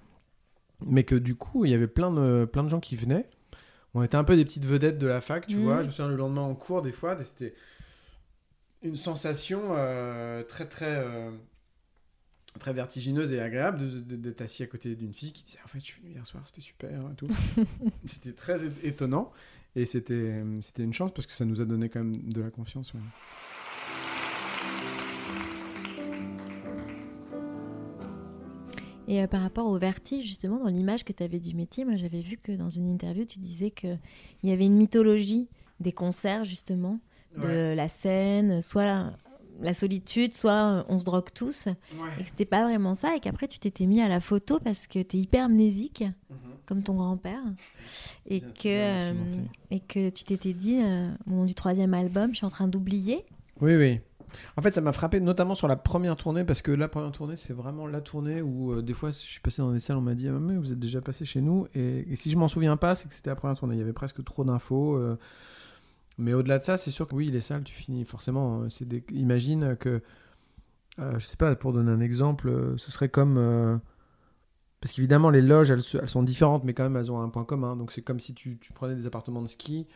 [0.86, 3.28] mais que du coup, il y avait plein de, plein de gens qui venaient.
[3.94, 5.62] On était un peu des petites vedettes de la fac, tu Mhm.
[5.62, 5.82] vois.
[5.82, 7.54] Je me souviens le lendemain en cours, des fois, c'était
[8.82, 11.32] une sensation euh, très, très, euh,
[12.60, 15.84] très vertigineuse et agréable d'être assis à côté d'une fille qui disait En fait, je
[15.86, 16.90] suis venu hier soir, c'était super.
[17.00, 17.26] et tout.
[18.04, 19.32] c'était très étonnant.
[19.76, 22.50] Et c'était c'était une chance parce que ça nous a donné quand même de la
[22.50, 22.94] confiance.
[22.94, 23.00] ouais.
[29.08, 31.96] Et euh, par rapport au vertige, justement, dans l'image que tu avais du métier, moi
[31.96, 33.98] j'avais vu que dans une interview, tu disais qu'il
[34.44, 35.48] y avait une mythologie
[35.80, 37.00] des concerts, justement,
[37.36, 37.74] de Ouais.
[37.74, 39.12] la scène, soit la,
[39.60, 41.66] la solitude, soit euh, on se drogue tous,
[42.18, 44.86] et que c'était pas vraiment ça, et qu'après tu t'étais mis à la photo parce
[44.86, 46.04] que tu es hyper amnésique,
[46.66, 47.42] comme ton grand-père,
[48.26, 49.14] et que, euh,
[49.70, 52.68] et que tu t'étais dit, euh, au moment du troisième album, je suis en train
[52.68, 53.24] d'oublier.
[53.60, 54.00] Oui, oui.
[54.56, 57.36] En fait, ça m'a frappé notamment sur la première tournée parce que la première tournée,
[57.36, 60.02] c'est vraiment la tournée où euh, des fois, je suis passé dans des salles, on
[60.02, 61.66] m'a dit ah, mais vous êtes déjà passé chez nous.
[61.74, 63.76] Et, si je m'en souviens pas, c'est que c'était la première tournée.
[63.76, 64.96] Il y avait presque trop d'infos.
[64.96, 65.16] euh,
[66.18, 68.62] mais au-delà de ça, c'est sûr que oui, les salles, tu finis forcément.
[68.62, 68.86] euh, c'est.
[69.12, 70.02] Imagine que,
[70.98, 73.80] euh, je sais pas, pour donner un exemple, euh, ce serait comme.
[74.80, 77.76] Parce qu'évidemment, les loges, elles, sont différentes, mais quand même, elles ont un point commun.
[77.76, 79.86] Donc, c'est comme si tu prenais des appartements de ski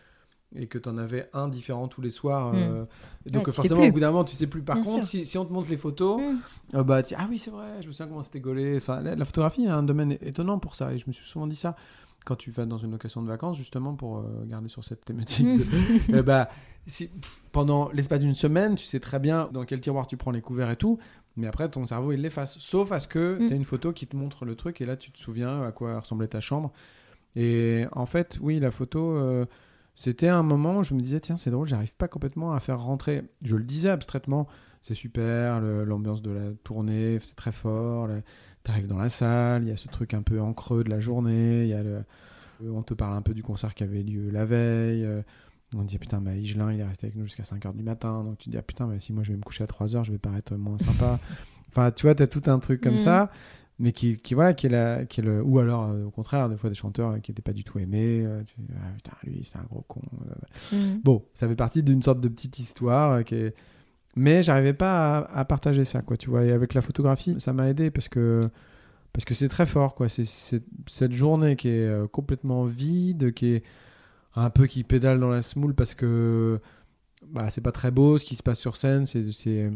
[0.54, 2.52] et que tu en avais un différent tous les soirs.
[2.52, 2.56] Mm.
[2.56, 2.84] euh,
[3.30, 4.62] donc, Ouais, forcément, au bout d'un moment, tu sais plus.
[4.62, 6.76] Par Bien contre, si, si on te montre les photos, Mm.
[6.76, 8.76] euh, bah, ah oui, c'est vrai, je me souviens comment c'était gaulé.
[8.76, 10.92] Enfin, la, la photographie est un domaine étonnant pour ça.
[10.92, 11.74] Et je me suis souvent dit ça
[12.24, 15.46] quand tu vas dans une location de vacances, justement, pour euh, garder sur cette thématique.
[15.46, 15.64] de-
[16.18, 16.48] Eh bah,
[16.86, 17.10] si-
[17.50, 20.70] pendant l'espace d'une semaine, tu sais très bien dans quel tiroir tu prends les couverts
[20.70, 20.98] et tout.
[21.36, 22.58] Mais après, ton cerveau, il l'efface.
[22.58, 23.46] Sauf à ce que Mm.
[23.46, 25.72] tu as une photo qui te montre le truc et là, tu te souviens à
[25.72, 26.70] quoi ressemblait ta chambre.
[27.34, 29.46] Et en fait, oui, la photo, euh,
[29.94, 32.80] c'était un moment où je me disais, tiens, c'est drôle, j'arrive pas complètement à faire
[32.80, 33.22] rentrer.
[33.42, 34.46] Je le disais abstraitement,
[34.80, 38.08] c'est super, l'ambiance de la tournée, c'est très fort.
[38.64, 41.00] T'arrives dans la salle, il y a ce truc un peu en creux de la
[41.00, 42.04] journée, il y a le,
[42.64, 45.04] on te parle un peu du concert qui avait lieu la veille.
[45.04, 45.20] euh,
[45.74, 48.22] On dit, putain, bah, Higelin, il est resté avec nous jusqu'à 5h du matin.
[48.24, 50.04] Donc tu te dis, ah, putain, mais si moi je vais me coucher à 3h,
[50.04, 51.18] je vais paraître moins sympa.
[51.70, 52.98] enfin, tu vois, tu as tout un truc comme Mhm.
[52.98, 53.30] ça,
[53.78, 55.42] mais qui, qui, voilà, qui est, la, qui est le.
[55.42, 57.78] Ou alors, euh, au contraire, des fois, des chanteurs euh, qui n'étaient pas du tout
[57.78, 58.22] aimés.
[58.24, 60.02] euh, tu ah, putain, lui, c'est un gros con.
[60.72, 61.00] Mhm.
[61.02, 63.54] Bon, ça fait partie d'une sorte de petite histoire euh, qui est.
[64.14, 66.44] Mais j'arrivais pas à, à partager ça, quoi, tu vois.
[66.44, 68.48] Et avec la photographie, ça m'a aidé parce que
[69.12, 70.08] parce que c'est très fort, quoi.
[70.08, 70.26] C'est
[70.86, 73.62] cette journée qui est complètement vide, qui est
[74.34, 76.60] un peu qui pédale dans la semoule parce que
[77.26, 79.06] bah, c'est pas très beau ce qui se passe sur scène.
[79.06, 79.70] C'est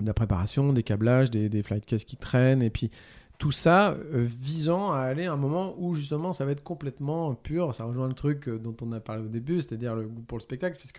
[0.00, 2.90] de la préparation, des câblages, des, des flight cases qui traînent, et puis
[3.38, 7.34] tout ça euh, visant à aller à un moment où justement ça va être complètement
[7.34, 7.74] pur.
[7.74, 10.38] Ça rejoint le truc euh, dont on a parlé au début, c'est-à-dire le goût pour
[10.38, 10.98] le spectacle, puisque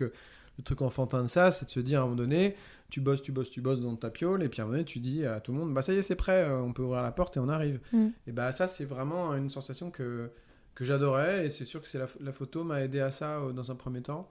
[0.58, 2.56] le truc enfantin de ça, c'est de se dire à un moment donné,
[2.88, 4.84] tu bosses, tu bosses, tu bosses dans ta piole, et puis à un moment donné,
[4.84, 6.82] tu dis à tout le monde, bah ça y est, c'est prêt, euh, on peut
[6.82, 7.80] ouvrir la porte et on arrive.
[7.92, 8.06] Mm.
[8.26, 10.30] Et bah ça, c'est vraiment une sensation que,
[10.74, 13.52] que j'adorais, et c'est sûr que c'est la, la photo m'a aidé à ça euh,
[13.52, 14.30] dans un premier temps.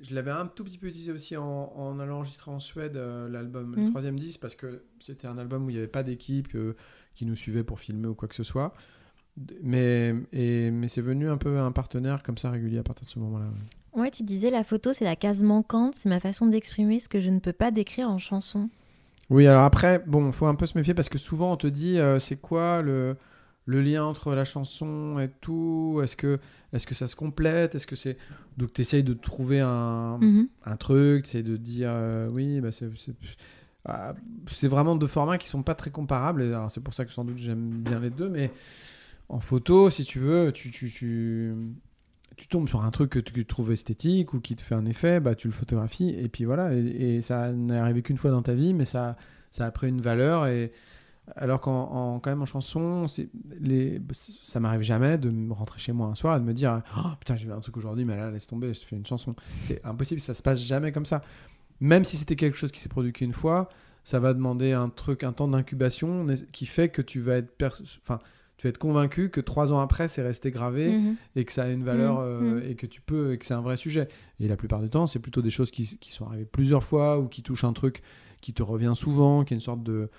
[0.00, 3.28] Je l'avais un tout petit peu utilisé aussi en, en allant enregistrer en Suède euh,
[3.28, 3.88] l'album, le Mm.
[3.90, 6.76] troisième disque, parce que c'était un album où il n'y avait pas d'équipe euh,
[7.14, 8.72] qui nous suivait pour filmer ou quoi que ce soit.
[9.62, 13.10] Mais, et, mais c'est venu un peu un partenaire comme ça régulier à partir de
[13.10, 13.46] ce moment-là.
[13.46, 14.00] ouais.
[14.02, 17.18] Ouais, tu disais la photo, c'est la case manquante, c'est ma façon d'exprimer ce que
[17.18, 18.68] je ne peux pas décrire en chanson.
[19.30, 21.98] Oui, alors après, bon, faut un peu se méfier parce que souvent on te dit
[21.98, 23.16] euh, c'est quoi le,
[23.70, 26.38] le lien entre la chanson et tout Est-ce que,
[26.72, 28.16] est que ça se complète Est-ce que c'est
[28.56, 30.48] donc tu essayes de trouver un, Mhm.
[30.66, 33.14] un truc, tu de dire euh, oui, bah, c'est c'est-
[33.86, 34.14] ah,
[34.50, 36.54] c'est vraiment deux formats qui sont pas très comparables.
[36.68, 38.50] C'est pour ça que sans doute j'aime bien les deux, mais
[39.30, 41.54] en photo, si tu veux, tu, tu, tu,
[42.36, 44.74] tu tombes sur un truc que tu, que tu trouves esthétique ou qui te fait
[44.74, 46.74] un effet, bah, tu le photographies et puis voilà.
[46.74, 49.16] Et, et ça n'est arrivé qu'une fois dans ta vie, mais ça,
[49.50, 50.46] ça a pris une valeur.
[50.48, 50.72] Et
[51.36, 53.06] alors qu'en en- quand même en chanson,
[53.60, 54.00] les,
[54.42, 57.10] ça m'arrive jamais de me rentrer chez moi un soir et de me dire oh,
[57.18, 59.34] putain j'ai vu un truc aujourd'hui, mais là laisse tomber, je fais une chanson.
[59.62, 61.22] C'est impossible, ça se passe jamais comme ça.
[61.80, 63.68] Même si c'était quelque chose qui s'est produit qu'une fois,
[64.04, 67.52] ça va demander un truc, un temps d'incubation qui fait que tu vas être,
[68.02, 68.18] enfin,
[68.56, 71.16] tu vas être convaincu que trois ans après c'est resté gravé Mhm.
[71.36, 72.24] et que ça a une valeur Mhm.
[72.24, 72.70] euh, Mhm.
[72.70, 74.08] et que tu peux et que c'est un vrai sujet.
[74.40, 77.18] Et la plupart du temps, c'est plutôt des choses qui, qui sont arrivées plusieurs fois
[77.18, 78.02] ou qui touchent un truc
[78.40, 80.10] qui te revient souvent, qui est une sorte de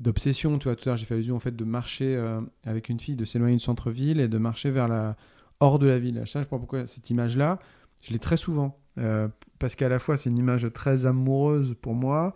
[0.00, 0.58] d'obsession.
[0.58, 3.00] Tu vois, tout à l'heure, j'ai fait allusion au fait de marcher euh, avec une
[3.00, 5.16] fille, de s'éloigner du centre-ville et de marcher vers la
[5.60, 6.16] hors de la ville.
[6.26, 7.58] Ça, je sais pas pourquoi cette image-là,
[8.02, 9.26] je l'ai très souvent euh,
[9.58, 12.34] parce qu'à la fois c'est une image très amoureuse pour moi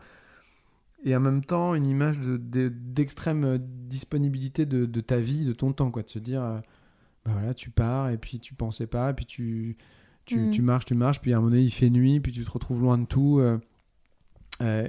[1.05, 5.45] et en même temps une image de- de- d'extrême euh, disponibilité de, de ta vie,
[5.45, 6.59] de ton temps, quoi, de se dire, euh,
[7.25, 9.77] bah voilà, tu pars et puis tu pensais pas, et puis tu,
[10.25, 10.51] tu, Mm.
[10.51, 12.51] tu marches, tu marches, puis à un moment donné il fait nuit, puis tu te
[12.51, 13.39] retrouves loin de tout.
[13.41, 13.59] Euh,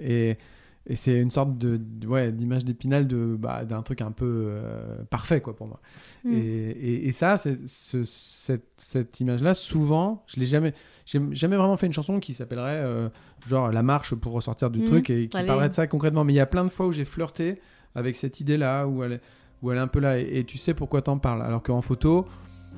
[0.02, 0.38] et
[0.86, 4.26] et c'est une sorte de, de- ouais, d'image d'épinal de, bah, d'un truc un peu
[4.50, 5.80] euh, parfait quoi, pour moi.
[6.26, 6.34] Mm.
[6.34, 10.74] Et, et, et ça, c'est, ce- cette, cette image-là, souvent, je l'ai jamais,
[11.06, 13.10] j'ai jamais vraiment fait une chanson qui s'appellerait euh,
[13.48, 14.86] genre La marche pour ressortir du Mm.
[14.86, 15.48] truc et qui Allez.
[15.48, 16.24] parlerait de ça concrètement.
[16.26, 17.62] Mais il y a plein de fois où j'ai flirté
[17.96, 19.22] avec cette idée-là, où elle, est-
[19.62, 21.42] où elle est un peu là, et, et tu sais pourquoi t'en parles.
[21.44, 22.26] Alors qu'en photo,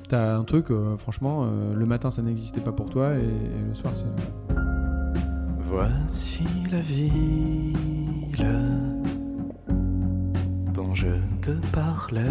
[0.08, 3.68] t'as un truc, euh, franchement, euh, le matin ça n'existait pas pour toi, et, et
[3.68, 4.06] le soir c'est.
[5.58, 6.80] Voici la
[10.74, 11.08] dont je
[11.40, 12.22] te parlais.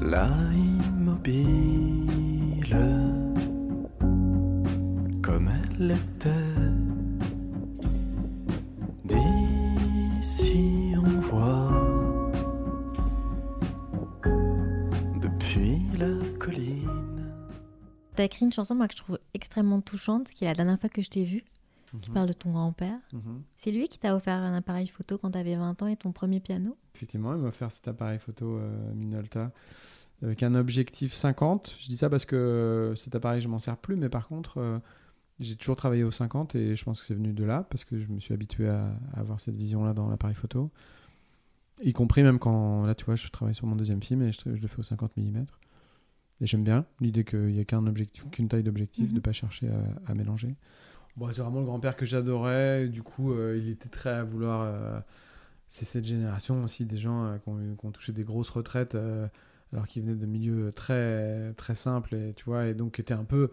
[0.00, 1.46] Là immobile,
[5.22, 6.30] comme elle était.
[9.04, 12.32] D'ici on voit
[15.20, 16.88] depuis la colline.
[18.16, 20.88] T'as écrit une chanson moi, que je trouve extrêmement touchante, qui est la dernière fois
[20.88, 21.44] que je t'ai vue,
[22.00, 22.14] qui Mhm.
[22.14, 22.98] parle de ton grand-père.
[23.12, 23.42] Mhm.
[23.56, 26.40] C'est lui qui t'a offert un appareil photo quand t'avais 20 ans et ton premier
[26.40, 26.76] piano?
[26.94, 29.52] Effectivement, il m'a offert cet appareil photo euh, Minolta
[30.22, 31.76] avec un objectif 50.
[31.80, 34.58] Je dis ça parce que euh, cet appareil, je m'en sers plus, mais par contre,
[34.58, 34.78] euh,
[35.40, 37.98] j'ai toujours travaillé au 50 et je pense que c'est venu de là parce que
[37.98, 40.70] je me suis habitué à, à avoir cette vision-là dans l'appareil photo.
[41.82, 44.38] Y compris même quand, là, tu vois, je travaille sur mon deuxième film et je,
[44.44, 45.44] je le fais au 50 mm.
[46.42, 49.10] Et j'aime bien l'idée qu'il n'y ait qu'un objectif, qu'une taille d'objectif, Mhm.
[49.10, 50.54] de ne pas chercher à, à mélanger.
[51.16, 52.88] Bon, c'est vraiment le grand-père que j'adorais.
[52.88, 54.62] Du coup, euh, il était très à vouloir.
[54.62, 54.98] euh,
[55.68, 58.48] c'est cette génération aussi des gens euh, qui, ont, eu- qui ont touché des grosses
[58.50, 58.96] retraites
[59.72, 63.14] alors qu'ils venaient de milieux très très simples et tu vois et donc qui étaient
[63.14, 63.50] un peu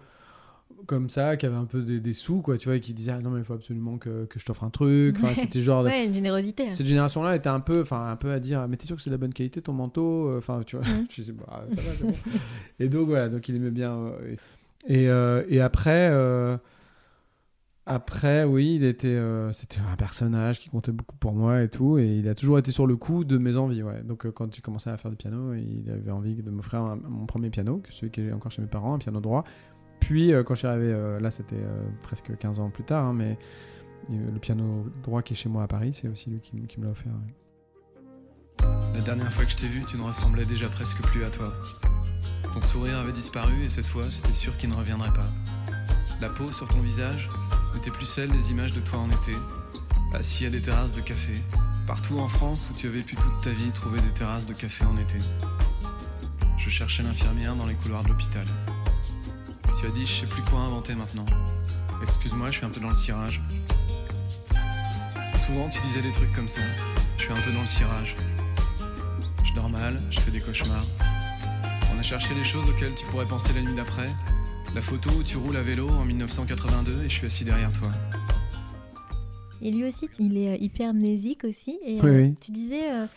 [0.87, 3.11] comme ça, qui avaient un peu des, des sous quoi, tu vois, et qui disaient
[3.11, 5.15] ah non mais il faut absolument que, que je t'offre un truc.
[5.21, 6.73] Enfin, c'était genre de- Ouais, une générosité.
[6.73, 9.09] Cette génération-là était un peu, enfin un peu à dire mais t'es sûr que c'est
[9.11, 10.85] de la bonne qualité ton manteau, enfin tu vois.
[11.15, 11.91] Je dis bah ça va.
[12.01, 12.13] bon.
[12.79, 14.11] et donc voilà, donc il aimait bien.
[14.87, 16.09] et, et après.
[17.89, 21.97] Après, oui, il était, euh, c'était un personnage qui comptait beaucoup pour moi et tout,
[21.97, 24.03] et il a toujours été sur le coup de mes envies, ouais.
[24.03, 27.25] Donc euh, quand j'ai commencé à faire du piano, il avait envie de m'offrir mon
[27.25, 29.45] premier piano, celui qui est encore chez mes parents, un piano droit.
[30.01, 31.63] Puis euh, quand je suis arrivé, là c'était
[32.01, 33.37] presque 15 ans plus tard, hein, mais
[34.09, 36.91] le piano droit qui est chez moi à Paris, c'est aussi lui qui, me l'a
[36.91, 37.13] offert.
[38.95, 41.53] La dernière fois que je t'ai vu, tu ne ressemblais déjà presque plus à toi.
[42.51, 45.29] Ton sourire avait disparu et cette fois, c'était sûr qu'il ne reviendrait pas.
[46.19, 47.29] La peau sur ton visage
[47.75, 49.35] n'était plus celle des images de toi en été,
[50.13, 51.33] assis à des terrasses de café,
[51.85, 54.85] partout en France où tu avais pu toute ta vie trouver des terrasses de café
[54.85, 55.17] en été.
[56.57, 58.45] Je cherchais l'infirmière dans les couloirs de l'hôpital.
[59.79, 61.25] Tu as dit, je sais plus quoi inventer maintenant.
[62.03, 63.41] Excuse-moi, je suis un peu dans le cirage.
[65.45, 66.59] Souvent, tu disais des trucs comme ça.
[67.17, 68.15] Je suis un peu dans le cirage.
[69.43, 70.85] Je dors mal, je fais des cauchemars.
[71.95, 74.09] On a cherché les choses auxquelles tu pourrais penser la nuit d'après.
[74.77, 77.89] La photo où tu roules à vélo en 1982 et je suis assis derrière toi.
[79.59, 81.79] Et lui aussi, il est euh, hypermnésique aussi.
[81.83, 82.35] Et Oui, euh, oui.
[82.39, 83.07] tu disais, euh,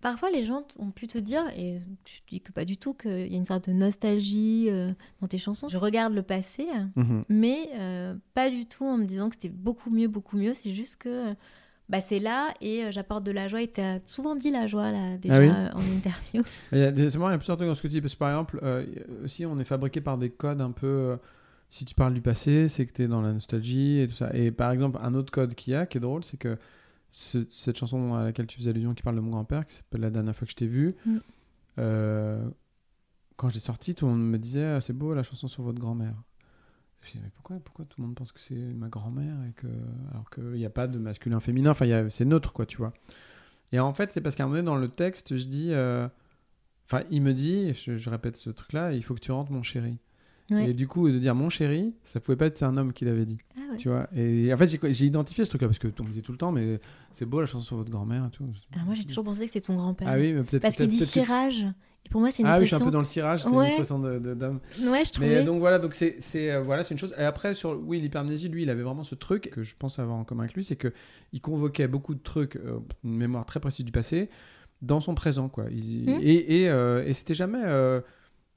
[0.00, 3.26] parfois les gens ont pu te dire, et tu dis que pas du tout, qu'il
[3.26, 5.68] y a une sorte de nostalgie euh, dans tes chansons.
[5.68, 7.24] Je regarde le passé, Mhm.
[7.28, 10.54] mais euh, pas du tout en me disant que c'était beaucoup mieux, beaucoup mieux.
[10.54, 11.34] C'est juste que euh,
[11.88, 13.62] bah, c'est là et euh, j'apporte de la joie.
[13.62, 16.42] Et tu as souvent dit la joie là, déjà Ah oui euh, en interview.
[16.70, 18.00] C'est marrant, il y a plusieurs trucs dans ce que tu dis.
[18.00, 18.84] Parce que par exemple, euh,
[19.24, 20.86] aussi, on est fabriqué par des codes un peu.
[20.86, 21.16] euh,
[21.70, 24.30] si tu parles du passé, c'est que tu es dans la nostalgie et tout ça.
[24.34, 26.56] Et par exemple, un autre code qu'il y a, qui est drôle, c'est que
[27.10, 30.00] ce- cette chanson à laquelle tu faisais allusion, qui parle de mon grand-père, qui s'appelle
[30.00, 31.16] La dernière fois que je t'ai vu, Mm.
[31.78, 32.48] euh,
[33.36, 35.62] quand je l'ai sortie, tout le monde me disait Ah, C'est beau la chanson sur
[35.62, 36.14] votre grand-mère.
[37.02, 39.68] Je disais, mais pourquoi, pourquoi tout le monde pense que c'est ma grand-mère et que
[40.12, 42.92] alors qu'il n'y a pas de masculin féminin, enfin c'est neutre quoi, tu vois.
[43.72, 46.08] Et en fait, c'est parce qu'à un moment donné dans le texte, je dis, euh,
[47.10, 49.98] il me dit, je, je répète ce truc-là, il faut que tu rentres mon chéri.
[50.50, 50.70] Ouais.
[50.70, 53.26] Et du coup, de dire mon chéri, ça pouvait pas être un homme qui l'avait
[53.26, 53.36] dit.
[53.56, 53.76] Ah ouais.
[53.76, 54.08] Tu vois.
[54.16, 56.52] Et en fait, j'ai- identifié ce truc-là parce que on me disait tout le temps,
[56.52, 56.80] mais
[57.12, 58.44] c'est beau la chanson sur votre grand-mère et tout.
[58.74, 60.08] Alors moi j'ai toujours pensé que c'est ton grand-père.
[60.10, 61.66] Ah oui, mais peut-être- Parce qu'il dit cirage.
[62.06, 63.50] Et pour moi c'est une Ah oui, je suis un peu dans le cirage, c'est
[63.50, 63.56] Ouais.
[63.56, 64.60] une expression d'homme.
[64.86, 65.28] Ouais, je trouvais.
[65.28, 67.12] Mais donc voilà, donc c'est euh, voilà, c'est une chose.
[67.18, 70.16] Et après sur oui, l'hypermnésie, lui, il avait vraiment ce truc que je pense avoir
[70.16, 70.94] en commun avec lui, c'est que
[71.34, 74.30] il convoquait beaucoup de trucs, euh, une mémoire très précise du passé,
[74.80, 75.64] dans son présent quoi.
[75.70, 76.20] Il- Mhm.
[76.22, 78.00] Et et, euh, et c'était jamais, euh,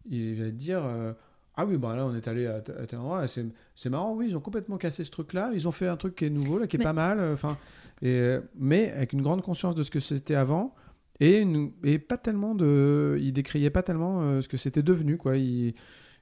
[0.09, 0.83] il allait dire.
[1.55, 3.45] Ah oui, bah là on est allé à, à tel endroit, c'est
[3.75, 6.25] c'est marrant, oui, ils ont complètement cassé ce truc-là, ils ont fait un truc qui
[6.25, 7.57] est nouveau, là, qui est Mais- pas mal, euh, enfin,
[8.01, 10.73] et mais avec une grande conscience de ce que c'était avant,
[11.19, 13.17] et, une- et pas tellement de.
[13.21, 15.37] Il décriait pas tellement euh, ce que c'était devenu, quoi.
[15.37, 15.73] Il,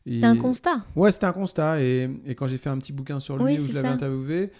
[0.06, 0.80] il- C'était un constat.
[0.96, 1.82] Ouais, c'était un constat.
[1.82, 4.52] Et, et quand j'ai fait un petit bouquin sur lui Oui, où je l'avais interviewé,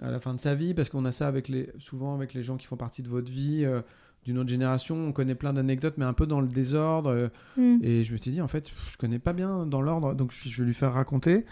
[0.00, 2.42] à la fin de sa vie, parce qu'on a ça avec les, souvent avec les
[2.42, 3.80] gens qui font partie de votre vie, euh,
[4.26, 7.08] d'une autre génération, on connaît plein d'anecdotes, mais un peu dans le désordre.
[7.10, 7.78] euh, Mm.
[7.82, 10.60] Et je me suis dit, en fait, je connais pas bien dans l'ordre, donc je,
[10.62, 11.46] vais lui faire raconter.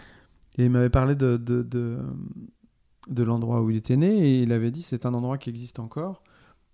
[0.57, 1.97] Et il m'avait parlé de, de, de,
[3.09, 5.79] de l'endroit où il était né et il avait dit c'est un endroit qui existe
[5.79, 6.21] encore.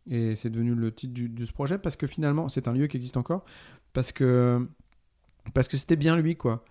[0.10, 2.88] Et c'est devenu le titre du- de ce projet parce que finalement, c'est un lieu
[2.88, 3.46] qui existe encore
[3.94, 4.68] parce que
[5.54, 6.64] parce que c'était bien lui, quoi.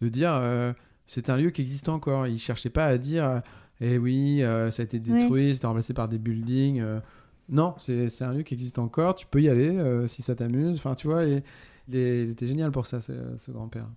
[0.00, 0.72] De dire euh,
[1.06, 2.26] c'est un lieu qui existe encore.
[2.26, 3.40] Il cherchait pas à dire euh,
[3.80, 6.80] eh oui, euh, ça a été détruit, c'était remplacé par des buildings.
[6.80, 7.00] euh.
[7.48, 9.14] Non, c'est un lieu qui existe encore.
[9.14, 10.76] Tu peux y aller euh, si ça t'amuse.
[10.76, 11.42] Enfin, tu vois, et,
[11.88, 13.88] il, est- il était génial pour ça, ce, ce grand-père.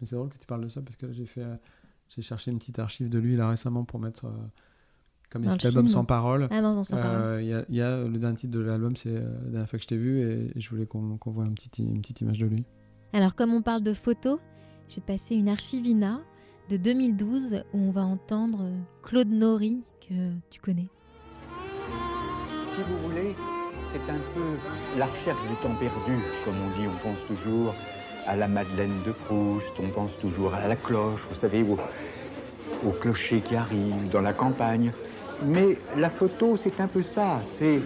[0.00, 1.42] Mais c'est drôle que tu parles de ça parce que là, j'ai fait.
[1.42, 1.56] euh,
[2.14, 4.30] j'ai cherché une petite archive de lui là récemment pour mettre euh,
[5.30, 5.94] comme Dans cet le album film.
[5.94, 6.48] sans parole.
[6.50, 7.42] Ah non, non, sans Euh, parole.
[7.42, 9.68] Il y, a, il y a le dernier titre de l'album, c'est euh, la dernière
[9.70, 12.20] fois que je t'ai vu et, et je voulais qu'on voit un petit, une petite
[12.20, 12.64] image de lui.
[13.12, 14.38] Alors, comme on parle de photos,
[14.88, 16.20] j'ai passé une archivina
[16.68, 20.88] de 2012 où on va entendre euh, Claude Nori, que tu connais.
[22.74, 23.34] Si vous voulez,
[23.90, 24.56] c'est un peu
[24.96, 26.86] la recherche du temps perdu, comme on dit.
[26.86, 27.74] On pense toujours
[28.28, 33.40] à la Madeleine de Proust, on pense toujours à la cloche, vous savez, au, clocher
[33.40, 34.92] qui arrive dans la campagne.
[35.42, 37.40] Mais la photo, c'est un peu ça.
[37.48, 37.80] C'est,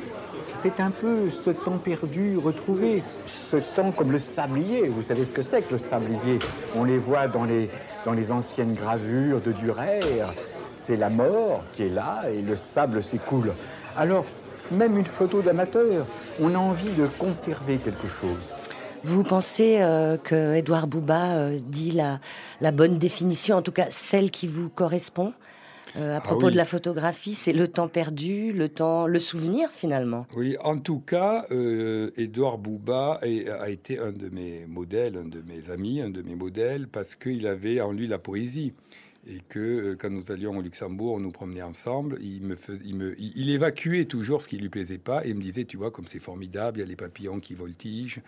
[0.53, 3.03] c'est un peu ce temps perdu retrouvé.
[3.25, 4.89] Ce temps comme le sablier.
[4.89, 6.41] Vous savez ce que c'est que le sablier?
[6.77, 7.71] On les voit dans les,
[8.05, 10.01] dans les anciennes gravures de Durer.
[10.67, 13.55] C'est la mort qui est là et le sable s'écoule.
[13.97, 14.27] Alors,
[14.71, 16.07] même une photo d'amateur,
[16.41, 18.53] on a envie de conserver quelque chose.
[19.05, 22.21] Vous pensez euh, que Édouard Bouba euh, dit la,
[22.61, 25.35] la bonne définition, en tout cas celle qui vous correspond
[25.97, 26.53] euh, à propos oui.
[26.53, 30.27] de la photographie, c'est le temps perdu, le temps, le souvenir finalement?
[30.37, 35.41] Oui, en tout cas, euh, Édouard Bouba a été un de mes modèles, un de
[35.47, 38.73] mes amis, un de mes modèles, parce qu'il avait en lui la poésie.
[39.27, 44.43] Et que euh, quand nous allions au Luxembourg, on nous promenait ensemble, il, évacuait toujours
[44.43, 46.85] ce qui lui plaisait pas et me disait, tu vois, comme c'est formidable, il y
[46.85, 48.21] a les papillons qui voltigent,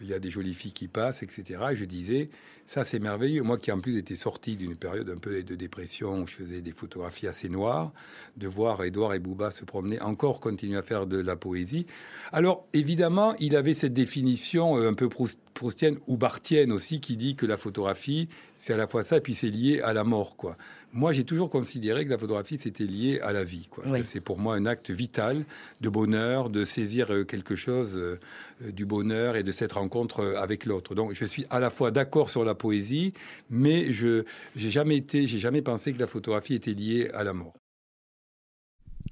[0.00, 1.60] il y a des jolies filles qui passent, etc.
[1.70, 2.30] Et je disais,
[2.72, 3.42] ça c'est merveilleux.
[3.42, 6.60] Moi qui en plus étais sorti d'une période un peu de dépression où je faisais
[6.60, 7.92] des photographies assez noires,
[8.36, 11.86] de voir Édouard et Bouba se promener, encore continuer à faire de la poésie.
[12.30, 17.16] Alors évidemment, il avait cette définition euh, un peu proust- proustienne ou barthienne aussi qui
[17.16, 20.04] dit que la photographie, c'est à la fois ça et puis c'est lié à la
[20.04, 20.36] mort.
[20.36, 20.56] quoi.
[20.92, 23.68] Moi, j'ai toujours considéré que la photographie, c'était lié à la vie.
[23.86, 24.04] Oui.
[24.04, 25.44] C'est pour moi un acte vital
[25.80, 28.18] de bonheur, de saisir euh, quelque chose euh,
[28.62, 30.96] euh, du bonheur et de cette rencontre avec l'autre.
[30.96, 33.14] Donc, je suis à la fois d'accord sur la poésie,
[33.50, 34.24] mais je
[34.56, 37.54] j'ai jamais été, j'ai jamais pensé que la photographie était liée à la mort.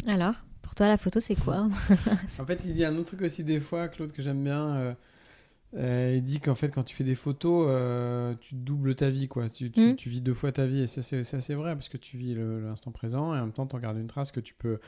[0.07, 1.69] Alors, pour toi, la photo, c'est quoi?
[2.41, 4.77] En fait, il dit un autre truc aussi des fois, Claude, que j'aime bien.
[4.77, 4.95] euh,
[5.77, 9.29] euh, il dit qu'en fait, quand tu fais des photos, euh, tu doubles ta vie,
[9.29, 9.51] quoi.
[9.51, 12.17] Tu, tu- tu vis deux fois ta vie, et ça, c'est vrai, parce que tu
[12.17, 14.79] vis l'instant présent, et en même temps, tu gardes une trace que tu peux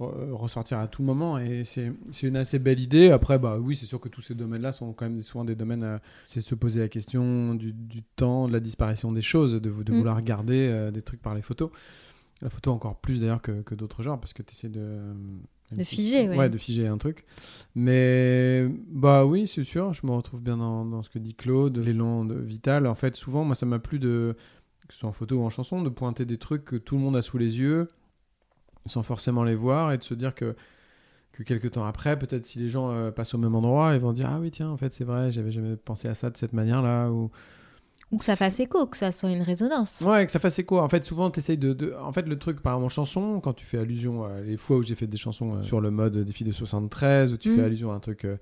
[0.00, 1.92] re- ressortir à tout moment, et c'est
[2.22, 3.10] une assez belle idée.
[3.10, 5.84] Après, bah oui, c'est sûr que tous ces domaines-là sont quand même souvent des domaines.
[5.84, 9.70] euh, c'est se poser la question du, du temps, de la disparition des choses, de,
[9.70, 9.96] vou- de Mm.
[9.98, 11.70] vouloir garder euh, des trucs par les photos.
[12.42, 14.98] La photo encore plus d'ailleurs que, que d'autres genres, parce que tu essaies de...
[15.72, 16.36] De figer, ouais.
[16.36, 16.48] ouais.
[16.48, 17.24] de figer un truc.
[17.74, 21.78] Mais bah oui, c'est sûr, je me retrouve bien dans, dans ce que dit Claude,
[21.78, 22.86] l'élan de Vital.
[22.86, 24.34] En fait, souvent, moi, ça m'a plu de,
[24.88, 27.02] que ce soit en photo ou en chanson, de pointer des trucs que tout le
[27.02, 27.88] monde a sous les yeux,
[28.86, 30.56] sans forcément les voir, et de se dire que
[31.32, 34.12] que quelques temps après, peut-être si les gens euh, passent au même endroit, ils vont
[34.12, 36.52] dire ah oui tiens, en fait c'est vrai, j'avais jamais pensé à ça de cette
[36.52, 37.30] manière-là ou
[38.10, 40.02] Ou que ça fasse écho, que ça soit une résonance.
[40.06, 40.78] Ouais, que ça fasse écho.
[40.78, 41.94] En fait, souvent, tu de, de.
[42.02, 44.78] En fait, le truc, par exemple, en chanson, quand tu fais allusion à les fois
[44.78, 47.50] où j'ai fait des chansons euh, sur le mode des filles de 73, où tu
[47.50, 47.56] Mm.
[47.56, 48.24] fais allusion à un truc.
[48.24, 48.36] euh,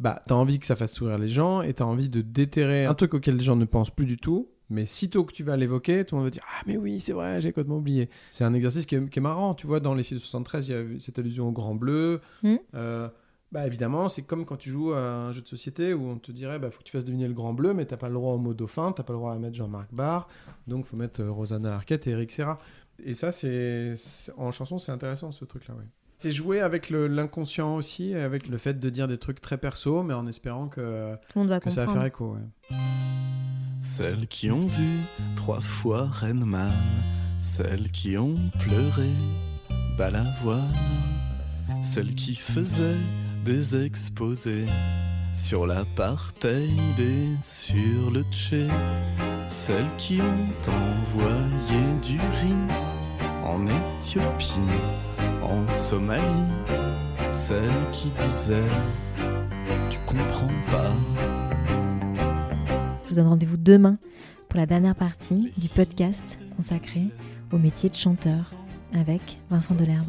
[0.00, 2.94] bah, t'as envie que ça fasse sourire les gens et t'as envie de déterrer un
[2.94, 4.48] truc auquel les gens ne pensent plus du tout.
[4.70, 7.12] Mais sitôt que tu vas l'évoquer, tout le monde va dire Ah, mais oui, c'est
[7.12, 8.08] vrai, j'ai complètement oublié.
[8.30, 9.54] C'est un exercice qui est, qui est marrant.
[9.54, 11.74] Tu vois, dans les filles de 73, il y a eu cette allusion au grand
[11.74, 12.20] bleu.
[12.42, 12.54] Mm.
[12.74, 13.08] Euh,
[13.52, 16.32] bah évidemment, c'est comme quand tu joues à un jeu de société où on te
[16.32, 18.32] dirait bah faut que tu fasses deviner le grand bleu, mais t'as pas le droit
[18.32, 20.26] au mot dauphin, t'as pas le droit à mettre Jean-Marc Barr,
[20.66, 22.56] donc faut mettre euh, Rosanna Arquette et Eric Serra.
[23.04, 23.92] Et ça, c'est
[24.38, 25.84] en chanson, c'est intéressant ce truc-là, ouais.
[26.16, 30.14] C'est jouer avec l'inconscient aussi, avec le fait de dire des trucs très perso, mais
[30.14, 32.34] en espérant que, Tout le monde va que ça va faire écho.
[32.34, 32.76] Ouais.
[33.82, 34.88] Celles qui ont vu
[35.34, 36.70] trois fois Renman,
[37.40, 39.10] celles qui ont pleuré
[39.98, 40.62] Balavoine,
[41.82, 43.00] celles qui faisaient
[43.44, 44.66] des exposés
[45.34, 48.68] sur l'apartheid et sur le Tché,
[49.48, 52.74] celles qui ont envoyé du riz
[53.44, 54.52] en Éthiopie,
[55.42, 56.22] en Somalie,
[57.32, 58.60] celles qui disaient
[59.90, 60.92] Tu comprends pas.
[63.04, 63.98] Je vous donne rendez-vous demain
[64.48, 67.08] pour la dernière partie du podcast consacré
[67.52, 68.52] au métier de chanteur
[68.94, 70.06] avec Vincent Delerme.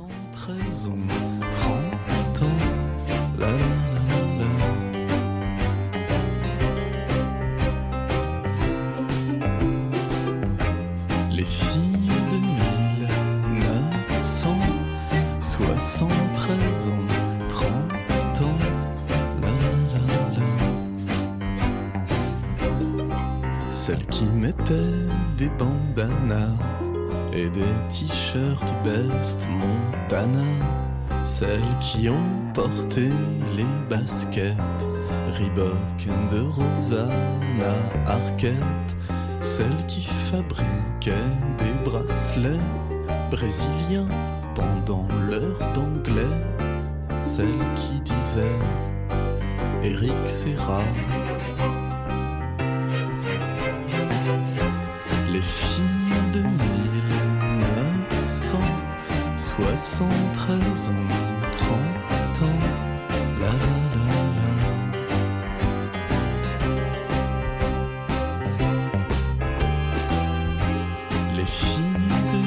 [24.69, 26.55] Des bandanas
[27.33, 30.45] et des t-shirts Best Montana.
[31.25, 33.09] Celles qui ont porté
[33.55, 34.55] les baskets
[35.37, 37.73] Reebok de Rosanna
[38.05, 38.97] Arquette.
[39.41, 41.11] Celles qui fabriquaient
[41.57, 42.59] des bracelets
[43.31, 44.07] brésiliens
[44.55, 46.21] pendant l'heure d'anglais.
[47.21, 48.59] Celles qui disaient
[49.83, 50.81] Eric Serra.
[59.99, 60.93] 1973 ans,
[61.51, 62.47] 30 ans,
[63.39, 63.57] la la la
[64.37, 64.49] la.
[71.35, 71.83] Les filles
[72.31, 72.37] de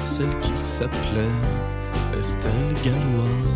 [0.04, 1.36] Celle qui s'appelait
[2.18, 3.46] Estelle Gallois.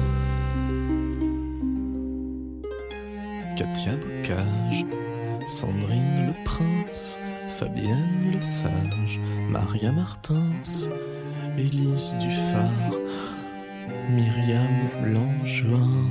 [3.56, 4.84] Katia Bocage,
[5.48, 10.88] Sandrine le Prince, Fabienne le Sage, Maria Martins,
[11.58, 12.98] Élise Dufard,
[14.08, 14.66] Myriam
[15.04, 16.06] Langevin.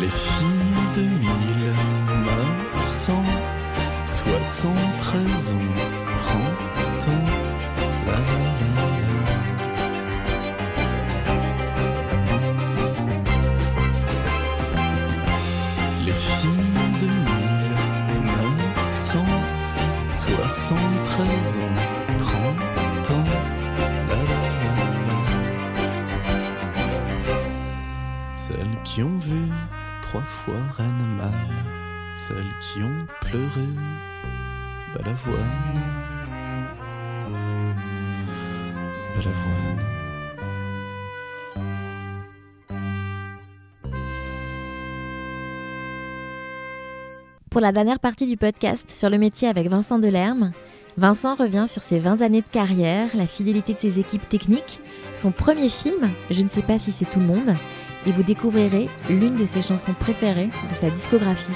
[0.00, 0.59] Les filles
[47.60, 50.52] Pour la dernière partie du podcast sur le métier avec Vincent Delerme,
[50.96, 54.80] Vincent revient sur ses 20 années de carrière, la fidélité de ses équipes techniques,
[55.14, 57.54] son premier film, Je ne sais pas si c'est tout le monde,
[58.06, 61.52] et vous découvrirez l'une de ses chansons préférées de sa discographie.